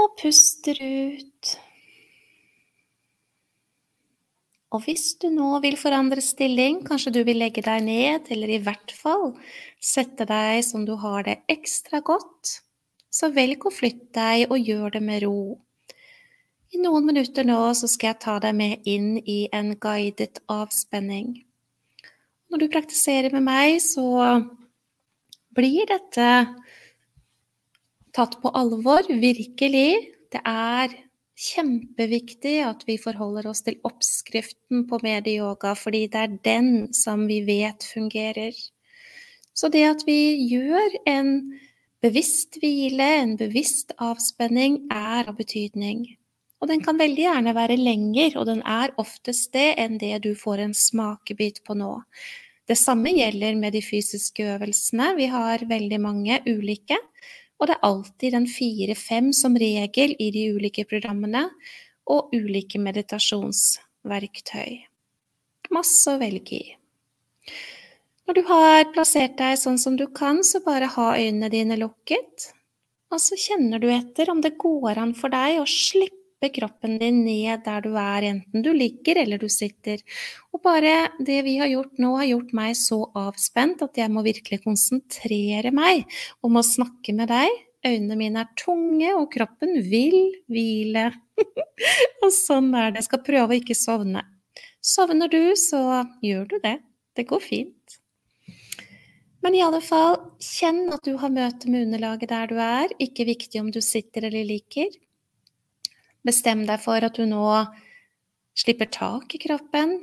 Og 0.00 0.14
puster 0.16 0.78
ut. 0.80 1.50
Og 4.70 4.84
hvis 4.86 5.16
du 5.18 5.26
nå 5.34 5.56
vil 5.64 5.74
forandre 5.76 6.22
stilling, 6.22 6.78
kanskje 6.86 7.12
du 7.16 7.20
vil 7.26 7.40
legge 7.42 7.62
deg 7.66 7.82
ned, 7.84 8.28
eller 8.30 8.52
i 8.54 8.60
hvert 8.62 8.94
fall 8.94 9.32
sette 9.82 10.26
deg 10.30 10.62
som 10.62 10.86
du 10.86 10.94
har 11.02 11.26
det 11.26 11.40
ekstra 11.50 12.00
godt, 12.06 12.60
så 13.10 13.32
velg 13.34 13.66
å 13.66 13.74
flytte 13.74 14.14
deg 14.14 14.54
og 14.54 14.70
gjør 14.70 14.94
det 14.94 15.02
med 15.02 15.24
ro. 15.26 15.42
I 16.70 16.78
noen 16.78 17.08
minutter 17.08 17.42
nå 17.42 17.58
så 17.74 17.90
skal 17.90 18.12
jeg 18.12 18.22
ta 18.22 18.36
deg 18.42 18.54
med 18.54 18.86
inn 18.86 19.16
i 19.26 19.48
en 19.50 19.74
guidet 19.74 20.38
avspenning. 20.46 21.32
Når 22.50 22.62
du 22.62 22.66
praktiserer 22.70 23.34
med 23.34 23.42
meg, 23.42 23.80
så 23.82 24.06
blir 25.50 25.90
dette 25.90 26.28
tatt 28.20 28.36
på 28.42 28.52
alvor, 28.56 29.06
virkelig. 29.08 30.12
Det 30.30 30.42
er 30.44 30.92
kjempeviktig 31.40 32.58
at 32.66 32.84
vi 32.88 32.98
forholder 33.00 33.48
oss 33.48 33.64
til 33.64 33.78
oppskriften 33.86 34.84
på 34.90 35.00
medieyoga, 35.04 35.72
fordi 35.78 36.04
det 36.12 36.20
er 36.20 36.36
den 36.44 36.70
som 36.96 37.24
vi 37.30 37.40
vet 37.46 37.86
fungerer. 37.86 38.56
Så 39.56 39.70
det 39.72 39.86
at 39.88 40.04
vi 40.06 40.36
gjør 40.50 41.00
en 41.08 41.32
bevisst 42.04 42.60
hvile, 42.60 43.08
en 43.22 43.36
bevisst 43.40 43.94
avspenning, 44.00 44.82
er 44.92 45.28
av 45.28 45.36
betydning. 45.40 46.04
Og 46.60 46.68
den 46.68 46.84
kan 46.84 47.00
veldig 47.00 47.24
gjerne 47.24 47.56
være 47.56 47.80
lenger, 47.80 48.36
og 48.36 48.46
den 48.50 48.60
er 48.68 48.92
oftest 49.00 49.52
det 49.56 49.74
enn 49.80 49.96
det 50.00 50.18
du 50.26 50.34
får 50.36 50.66
en 50.66 50.76
smakebit 50.76 51.62
på 51.64 51.76
nå. 51.80 51.94
Det 52.68 52.76
samme 52.78 53.10
gjelder 53.16 53.56
med 53.58 53.72
de 53.74 53.80
fysiske 53.82 54.44
øvelsene. 54.54 55.14
Vi 55.16 55.26
har 55.32 55.64
veldig 55.66 56.00
mange 56.04 56.36
ulike, 56.46 57.00
og 57.60 57.68
det 57.68 57.76
er 57.76 57.86
alltid 57.86 58.36
en 58.36 58.48
fire-fem 58.48 59.32
som 59.36 59.56
regel 59.60 60.14
i 60.18 60.30
de 60.32 60.46
ulike 60.56 60.86
programmene, 60.88 61.44
og 62.10 62.32
ulike 62.34 62.80
meditasjonsverktøy. 62.82 64.80
Masse 65.70 66.10
å 66.10 66.18
velge 66.18 66.56
i. 66.56 66.72
Når 68.26 68.38
du 68.38 68.42
har 68.48 68.88
plassert 68.94 69.36
deg 69.38 69.58
sånn 69.60 69.78
som 69.78 69.98
du 69.98 70.06
kan, 70.14 70.40
så 70.46 70.62
bare 70.64 70.88
ha 70.90 71.12
øynene 71.18 71.50
dine 71.52 71.76
lukket. 71.78 72.50
Og 73.10 73.18
så 73.22 73.36
kjenner 73.38 73.82
du 73.82 73.88
etter 73.90 74.30
om 74.30 74.40
det 74.42 74.56
går 74.58 74.98
an 75.02 75.14
for 75.18 75.34
deg 75.34 75.60
å 75.60 75.66
slippe 75.68 76.19
kroppen 76.48 76.96
din 76.98 77.20
ned 77.26 77.66
der 77.66 77.84
du 77.84 77.90
er, 78.00 78.24
enten 78.30 78.64
du 78.64 78.70
ligger 78.72 79.20
eller 79.20 79.40
du 79.40 79.48
sitter. 79.52 80.00
Og 80.54 80.62
bare 80.64 81.10
det 81.20 81.42
vi 81.44 81.58
har 81.60 81.68
gjort 81.68 82.00
nå, 82.00 82.14
har 82.16 82.30
gjort 82.30 82.54
meg 82.56 82.78
så 82.80 83.02
avspent 83.18 83.84
at 83.84 84.00
jeg 84.00 84.12
må 84.12 84.24
virkelig 84.24 84.62
konsentrere 84.64 85.74
meg 85.76 86.08
om 86.40 86.56
å 86.56 86.64
snakke 86.64 87.12
med 87.16 87.28
deg. 87.28 87.60
Øynene 87.84 88.16
mine 88.16 88.42
er 88.44 88.50
tunge, 88.60 89.12
og 89.16 89.30
kroppen 89.32 89.78
vil 89.84 90.18
hvile. 90.52 91.10
og 92.24 92.32
sånn 92.32 92.72
er 92.74 92.90
det. 92.90 93.00
Jeg 93.00 93.08
skal 93.08 93.24
prøve 93.24 93.54
å 93.54 93.60
ikke 93.60 93.76
sovne. 93.76 94.24
Sovner 94.84 95.28
du, 95.32 95.42
så 95.60 96.04
gjør 96.24 96.48
du 96.48 96.56
det. 96.64 96.78
Det 97.16 97.28
går 97.28 97.44
fint. 97.44 98.00
Men 99.40 99.56
i 99.56 99.62
alle 99.64 99.80
fall, 99.84 100.18
kjenn 100.44 100.90
at 100.92 101.04
du 101.06 101.14
har 101.20 101.32
møte 101.32 101.70
med 101.72 101.86
underlaget 101.86 102.32
der 102.32 102.50
du 102.50 102.58
er. 102.60 102.92
Ikke 103.00 103.24
viktig 103.28 103.62
om 103.62 103.70
du 103.72 103.80
sitter 103.84 104.28
eller 104.28 104.44
liker. 104.44 104.92
Bestem 106.26 106.66
deg 106.68 106.82
for 106.82 107.00
at 107.04 107.16
du 107.16 107.24
nå 107.28 107.46
slipper 108.58 108.90
tak 108.92 109.34
i 109.34 109.40
kroppen. 109.40 109.96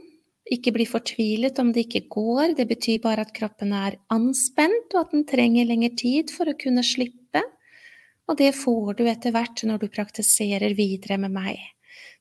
Ikke 0.47 0.71
bli 0.71 0.87
fortvilet 0.87 1.59
om 1.59 1.73
det 1.75 1.85
ikke 1.85 2.07
går, 2.13 2.55
det 2.55 2.67
betyr 2.69 3.01
bare 3.03 3.25
at 3.27 3.33
kroppen 3.35 3.73
er 3.75 3.97
anspent, 4.13 4.93
og 4.95 5.01
at 5.01 5.15
den 5.15 5.25
trenger 5.27 5.67
lengre 5.67 5.91
tid 5.99 6.31
for 6.31 6.47
å 6.47 6.55
kunne 6.59 6.85
slippe. 6.87 7.43
Og 8.27 8.37
det 8.39 8.53
får 8.55 8.99
du 8.99 9.03
etter 9.07 9.35
hvert 9.35 9.63
når 9.67 9.83
du 9.83 9.89
praktiserer 9.91 10.75
videre 10.75 11.19
med 11.19 11.35
meg. 11.35 11.59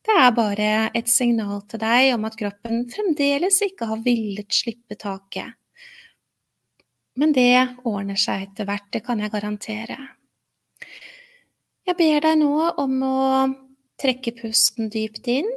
Det 0.07 0.15
er 0.15 0.35
bare 0.35 0.73
et 0.95 1.09
signal 1.11 1.63
til 1.71 1.83
deg 1.83 2.13
om 2.15 2.27
at 2.29 2.37
kroppen 2.39 2.85
fremdeles 2.91 3.59
ikke 3.67 3.89
har 3.91 4.03
villet 4.05 4.55
slippe 4.55 4.99
taket. 4.99 5.55
Men 7.17 7.33
det 7.35 7.81
ordner 7.89 8.19
seg 8.21 8.45
etter 8.45 8.69
hvert, 8.69 8.91
det 8.93 9.03
kan 9.07 9.23
jeg 9.23 9.33
garantere. 9.33 9.97
Jeg 11.87 11.97
ber 11.99 12.27
deg 12.27 12.39
nå 12.43 12.53
om 12.83 13.03
å 13.07 13.19
Trekke 14.01 14.35
pusten 14.37 14.91
dypt 14.93 15.29
inn. 15.33 15.49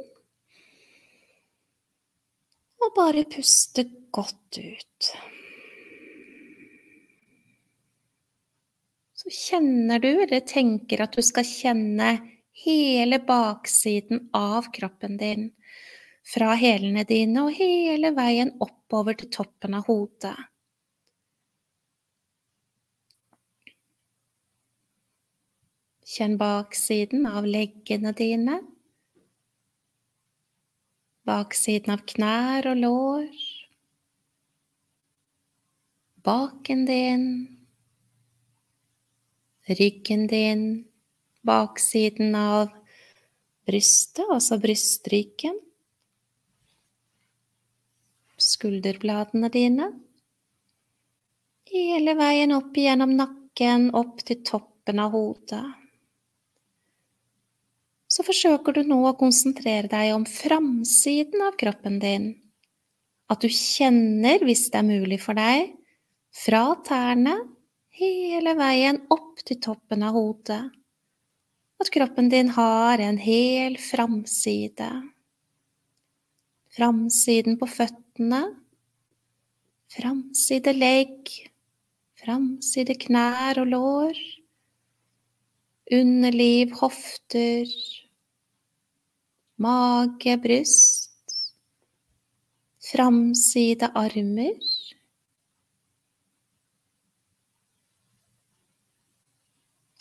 Og 2.80 2.94
bare 2.96 3.26
puste 3.28 3.84
godt 4.14 4.58
ut. 4.58 5.10
Så 9.20 9.32
kjenner 9.36 10.00
du, 10.00 10.08
eller 10.24 10.40
tenker 10.48 11.04
at 11.04 11.12
du 11.12 11.20
skal 11.24 11.44
kjenne 11.44 12.14
hele 12.64 13.18
baksiden 13.28 14.30
av 14.36 14.70
kroppen 14.72 15.18
din. 15.20 15.50
Fra 16.24 16.54
hælene 16.56 17.04
dine 17.08 17.44
og 17.44 17.56
hele 17.56 18.14
veien 18.16 18.54
oppover 18.64 19.18
til 19.20 19.28
toppen 19.34 19.76
av 19.76 19.84
hodet. 19.90 20.36
Kjenn 26.10 26.32
baksiden 26.40 27.26
av 27.30 27.44
leggene 27.46 28.10
dine. 28.18 28.56
Baksiden 31.22 31.92
av 31.94 32.02
knær 32.12 32.66
og 32.72 32.80
lår. 32.80 33.28
Baken 36.26 36.82
din. 36.88 37.28
Ryggen 39.70 40.26
din. 40.26 40.64
Baksiden 41.46 42.34
av 42.34 42.74
brystet, 43.70 44.26
altså 44.26 44.58
brystryggen. 44.58 45.60
Skulderbladene 48.50 49.52
dine. 49.54 49.92
Hele 51.70 52.18
veien 52.18 52.58
opp 52.58 52.74
gjennom 52.74 53.14
nakken, 53.14 53.92
opp 53.94 54.24
til 54.26 54.42
toppen 54.42 54.98
av 54.98 55.14
hodet 55.14 55.68
så 58.20 58.26
forsøker 58.26 58.74
du 58.76 58.82
nå 58.84 58.98
å 59.08 59.16
konsentrere 59.16 59.88
deg 59.88 60.10
om 60.12 60.26
framsiden 60.28 61.40
av 61.40 61.54
kroppen 61.56 61.94
din. 62.02 62.24
At 63.32 63.40
du 63.40 63.48
kjenner, 63.48 64.42
hvis 64.44 64.66
det 64.68 64.76
er 64.76 64.84
mulig 64.84 65.16
for 65.22 65.38
deg, 65.38 65.70
fra 66.36 66.74
tærne 66.84 67.38
hele 67.96 68.52
veien 68.58 68.98
opp 69.08 69.40
til 69.40 69.56
toppen 69.64 70.04
av 70.04 70.18
hodet. 70.18 70.60
At 71.80 71.88
kroppen 71.94 72.28
din 72.28 72.50
har 72.52 73.00
en 73.00 73.16
hel 73.16 73.78
framside. 73.80 74.90
Framsiden 76.76 77.56
på 77.56 77.70
føttene, 77.72 78.42
framside 79.96 80.76
legg, 80.76 81.32
framside 82.20 83.00
knær 83.00 83.64
og 83.64 83.72
lår, 83.72 84.22
underliv, 85.96 86.76
hofter, 86.84 87.64
mage, 89.60 90.36
bryst, 90.40 91.34
framside 92.90 93.90
armer. 93.94 94.56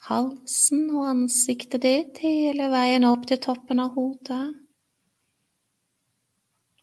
Halsen 0.09 0.87
og 0.95 1.05
ansiktet 1.11 1.83
ditt 1.85 2.23
hele 2.23 2.69
veien 2.71 3.05
opp 3.05 3.27
til 3.29 3.37
toppen 3.43 3.83
av 3.83 3.93
hodet. 3.93 4.47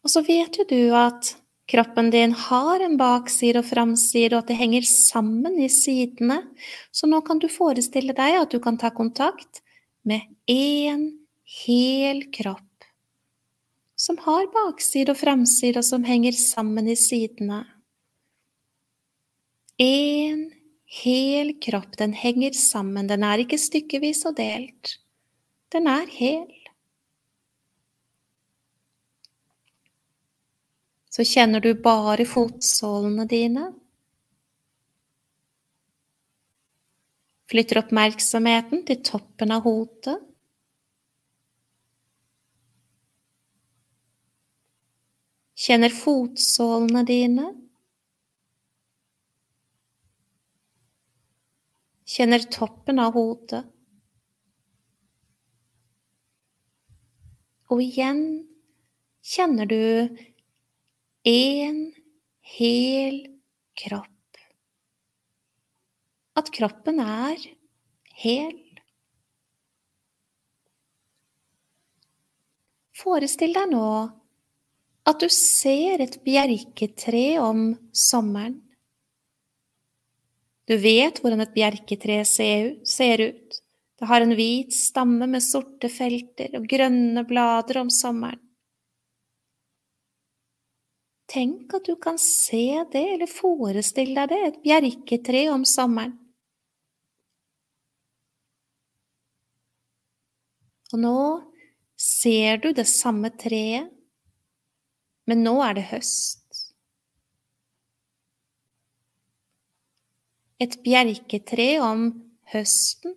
Og 0.05 0.13
så 0.13 0.23
vet 0.23 0.55
jo 0.55 0.63
du 0.69 0.95
at 0.95 1.33
kroppen 1.67 2.13
din 2.13 2.31
har 2.31 2.79
en 2.85 2.95
bakside 2.95 3.59
og 3.59 3.67
framside, 3.67 4.31
og 4.31 4.45
at 4.45 4.53
det 4.53 4.61
henger 4.61 4.87
sammen 4.87 5.57
i 5.59 5.67
sidene. 5.67 6.39
Så 6.95 7.09
nå 7.11 7.19
kan 7.27 7.41
du 7.43 7.49
forestille 7.51 8.15
deg 8.15 8.37
at 8.39 8.53
du 8.53 8.61
kan 8.63 8.79
ta 8.79 8.93
kontakt 8.95 9.59
med 10.07 10.23
én 10.47 11.09
hel 11.65 12.23
kropp 12.31 12.66
som 13.97 14.19
har 14.21 14.45
bakside 14.53 15.11
og 15.13 15.19
framside, 15.19 15.81
og 15.81 15.85
som 15.85 16.05
henger 16.05 16.37
sammen 16.37 16.87
i 16.87 16.95
sidene. 16.99 17.63
En 19.81 20.47
hel 21.01 21.51
kropp, 21.61 21.97
den 21.97 22.13
henger 22.17 22.53
sammen, 22.57 23.09
den 23.09 23.25
er 23.25 23.41
ikke 23.43 23.59
stykkevis 23.61 24.23
og 24.29 24.37
delt. 24.37 24.97
Den 25.73 25.89
er 25.91 26.05
hel. 26.13 26.53
Så 31.11 31.25
kjenner 31.25 31.63
du 31.63 31.71
bare 31.81 32.27
fotsålene 32.29 33.25
dine. 33.25 33.71
Flytter 37.49 37.81
oppmerksomheten 37.81 38.83
til 38.85 39.01
toppen 39.07 39.53
av 39.55 39.65
hodet. 39.65 40.19
Kjenner 45.57 45.89
fotsålene 45.89 47.01
dine. 47.07 47.47
Kjenner 52.07 52.45
toppen 52.53 53.01
av 53.01 53.15
hodet. 53.17 53.63
Og 57.67 57.81
igjen 57.83 58.21
kjenner 59.27 59.67
du 59.67 60.17
en 61.27 61.81
hel 62.55 63.17
kropp 63.81 64.13
at 66.37 66.51
kroppen 66.53 67.01
er 67.01 67.41
hel. 68.21 68.55
Forestill 72.97 73.53
deg 73.57 73.71
nå 73.73 73.89
at 75.07 75.21
du 75.23 75.29
ser 75.31 76.01
et 76.03 76.17
bjerketre 76.25 77.39
om 77.39 77.69
sommeren. 77.95 78.57
Du 80.67 80.75
vet 80.83 81.21
hvordan 81.23 81.45
et 81.45 81.53
bjerketre 81.55 82.19
ser 82.27 83.23
ut. 83.23 83.61
Det 83.97 84.09
har 84.09 84.21
en 84.21 84.35
hvit 84.35 84.75
stamme 84.75 85.29
med 85.31 85.41
sorte 85.41 85.89
felter 85.89 86.59
og 86.59 86.67
grønne 86.69 87.23
blader 87.25 87.79
om 87.85 87.91
sommeren. 87.93 88.41
Tenk 91.27 91.73
at 91.75 91.87
du 91.87 91.97
kan 91.99 92.15
se 92.21 92.85
det, 92.91 93.03
eller 93.15 93.27
forestille 93.27 94.23
deg 94.27 94.31
det, 94.31 94.43
et 94.47 94.61
bjerketre 94.63 95.41
om 95.51 95.65
sommeren. 95.67 96.13
Og 100.95 101.01
nå 101.03 101.17
ser 101.99 102.61
du 102.63 102.69
det 102.71 102.87
samme 102.87 103.33
treet, 103.35 103.91
men 105.27 105.43
nå 105.43 105.57
er 105.65 105.77
det 105.77 105.85
høst. 105.91 106.43
Et 110.63 110.73
bjerketre 110.81 111.69
om 111.85 112.09
høsten, 112.53 113.13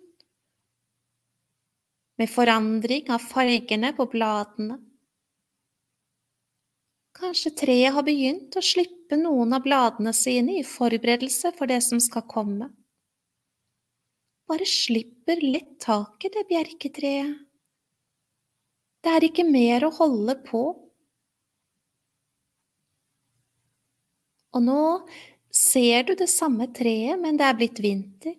med 2.21 2.29
forandring 2.29 3.07
av 3.09 3.23
fargene 3.23 3.95
på 3.97 4.05
bladene. 4.11 4.77
Kanskje 7.17 7.51
treet 7.63 7.95
har 7.95 8.05
begynt 8.05 8.53
å 8.57 8.61
slippe 8.65 9.17
noen 9.17 9.55
av 9.57 9.63
bladene 9.65 10.13
sine 10.13 10.59
i 10.59 10.67
forberedelse 10.67 11.53
for 11.57 11.71
det 11.71 11.79
som 11.85 12.01
skal 12.03 12.27
komme. 12.29 12.69
Bare 14.51 14.67
slipper 14.67 15.41
lett 15.41 15.79
taket, 15.81 16.33
det 16.35 16.45
bjerketreet. 16.49 17.33
Det 19.01 19.09
er 19.15 19.25
ikke 19.25 19.45
mer 19.47 19.87
å 19.87 19.93
holde 19.95 20.35
på. 20.45 20.63
Og 24.51 24.63
nå 24.65 24.81
ser 25.51 26.07
du 26.07 26.15
det 26.19 26.29
samme 26.31 26.67
treet, 26.75 27.19
men 27.19 27.39
det 27.39 27.47
er 27.47 27.57
blitt 27.59 27.79
vinter. 27.83 28.35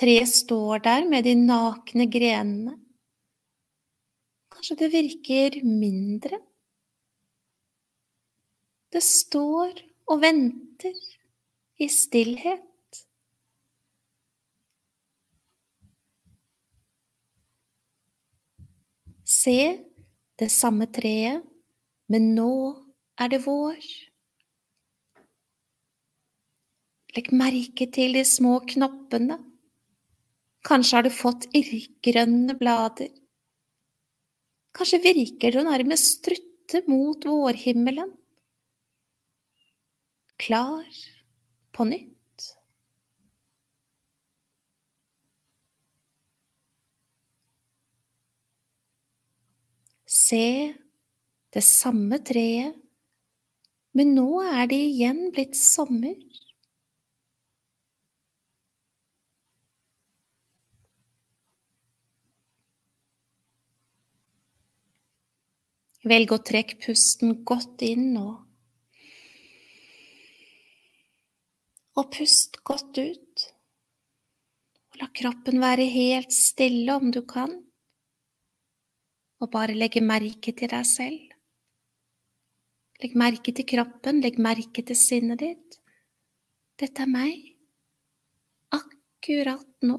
Treet 0.00 0.28
står 0.32 0.80
der 0.84 1.04
med 1.08 1.26
de 1.28 1.34
nakne 1.36 2.06
grenene. 2.08 2.78
Kanskje 4.52 4.76
det 4.80 4.90
virker 4.92 5.58
mindre? 5.64 6.40
Det 8.90 9.02
står 9.04 9.76
og 10.10 10.22
venter 10.24 10.96
i 11.80 11.88
stillhet. 11.88 12.66
Se 19.30 19.60
det 20.40 20.48
samme 20.50 20.88
treet, 20.90 21.44
men 22.10 22.32
nå 22.34 22.52
er 23.20 23.30
det 23.32 23.42
vår. 23.44 23.80
Legg 27.16 27.32
merke 27.34 27.88
til 27.92 28.14
de 28.16 28.24
små 28.26 28.60
knoppene. 28.72 29.38
Kanskje 30.66 30.96
har 30.96 31.06
du 31.06 31.12
fått 31.14 31.48
irrgrønne 31.56 32.54
blader. 32.60 33.10
Kanskje 34.76 35.02
virker 35.02 35.58
å 35.58 35.66
nærmest 35.66 36.20
strutte 36.20 36.84
mot 36.86 37.24
vårhimmelen. 37.26 38.12
Klar 40.40 40.86
på 41.74 41.88
nytt. 41.88 42.16
se 50.30 50.74
det 51.54 51.62
samme 51.66 52.18
treet, 52.26 52.74
men 53.96 54.12
nå 54.14 54.28
er 54.44 54.68
det 54.70 54.78
igjen 54.90 55.22
blitt 55.34 55.56
sommer. 55.58 56.14
Velg 66.10 66.32
å 66.32 66.38
trekke 66.40 66.78
pusten 66.80 67.42
godt 67.44 67.82
inn 67.84 68.12
nå. 68.14 68.28
Og 72.00 72.06
pust 72.14 72.56
godt 72.64 73.02
ut. 73.02 73.44
Og 74.90 75.02
la 75.02 75.10
kroppen 75.20 75.60
være 75.60 75.90
helt 75.92 76.32
stille 76.32 76.96
om 76.96 77.12
du 77.12 77.20
kan 77.28 77.58
og 79.40 79.48
bare 79.52 79.76
legge 79.76 80.02
merke 80.04 80.52
til 80.52 80.68
deg 80.68 80.84
selv. 80.84 81.29
Legg 83.00 83.14
merke 83.16 83.52
til 83.56 83.64
kroppen, 83.64 84.18
legg 84.20 84.36
merke 84.36 84.82
til 84.84 84.96
sinnet 84.98 85.40
ditt. 85.40 85.78
Dette 86.80 87.06
er 87.06 87.08
meg, 87.08 87.36
akkurat 88.76 89.64
nå. 89.88 89.96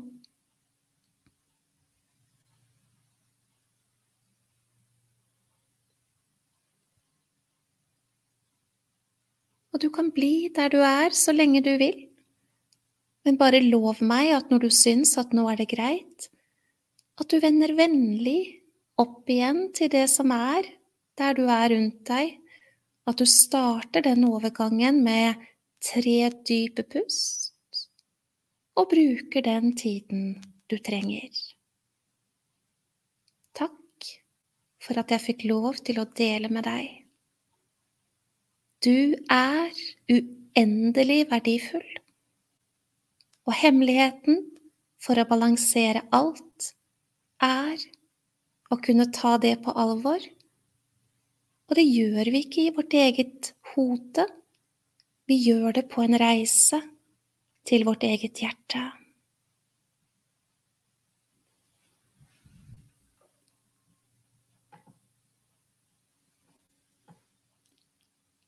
Og 9.71 9.79
du 9.81 9.87
kan 9.89 10.11
bli 10.13 10.51
der 10.53 10.69
du 10.69 10.81
er 10.85 11.15
så 11.15 11.33
lenge 11.33 11.63
du 11.65 11.71
vil, 11.81 12.03
men 13.25 13.37
bare 13.37 13.63
lov 13.63 14.01
meg 14.05 14.33
at 14.35 14.53
når 14.53 14.67
du 14.67 14.69
syns 14.73 15.15
at 15.17 15.33
nå 15.33 15.47
er 15.49 15.61
det 15.61 15.71
greit, 15.73 16.27
at 17.17 17.29
du 17.33 17.39
vender 17.41 17.73
vennlig 17.77 18.61
opp 19.01 19.29
igjen 19.29 19.71
til 19.73 19.89
det 19.93 20.05
som 20.11 20.33
er 20.35 20.69
der 21.17 21.37
du 21.37 21.47
er 21.49 21.73
rundt 21.73 22.05
deg, 22.09 22.40
at 23.07 23.17
du 23.17 23.25
starter 23.25 24.03
den 24.05 24.25
overgangen 24.27 25.01
med 25.03 25.41
tre 25.81 26.29
dype 26.47 26.83
pust, 26.83 27.53
og 28.75 28.89
bruker 28.93 29.41
den 29.45 29.75
tiden 29.77 30.35
du 30.69 30.77
trenger. 30.77 31.29
Takk 33.57 34.11
for 34.81 35.01
at 35.01 35.11
jeg 35.11 35.25
fikk 35.25 35.47
lov 35.49 35.81
til 35.85 36.01
å 36.01 36.09
dele 36.17 36.51
med 36.53 36.67
deg. 36.69 36.97
Du 38.81 39.13
er 39.29 39.73
uendelig 40.09 41.25
verdifull, 41.29 41.89
og 43.45 43.57
hemmeligheten 43.57 44.45
for 45.01 45.17
å 45.17 45.25
balansere 45.29 46.05
alt 46.13 46.71
er 47.41 47.81
å 48.71 48.77
kunne 48.81 49.09
ta 49.13 49.35
det 49.41 49.57
på 49.65 49.73
alvor. 49.73 50.21
Og 51.72 51.78
det 51.80 51.88
gjør 51.88 52.28
vi 52.28 52.39
ikke 52.43 52.63
i 52.67 52.72
vårt 52.76 52.93
eget 52.99 53.53
hode, 53.72 54.26
vi 55.24 55.38
gjør 55.39 55.78
det 55.78 55.86
på 55.88 56.03
en 56.03 56.17
reise 56.19 56.82
til 57.63 57.86
vårt 57.88 58.03
eget 58.03 58.41
hjerte. 58.43 58.82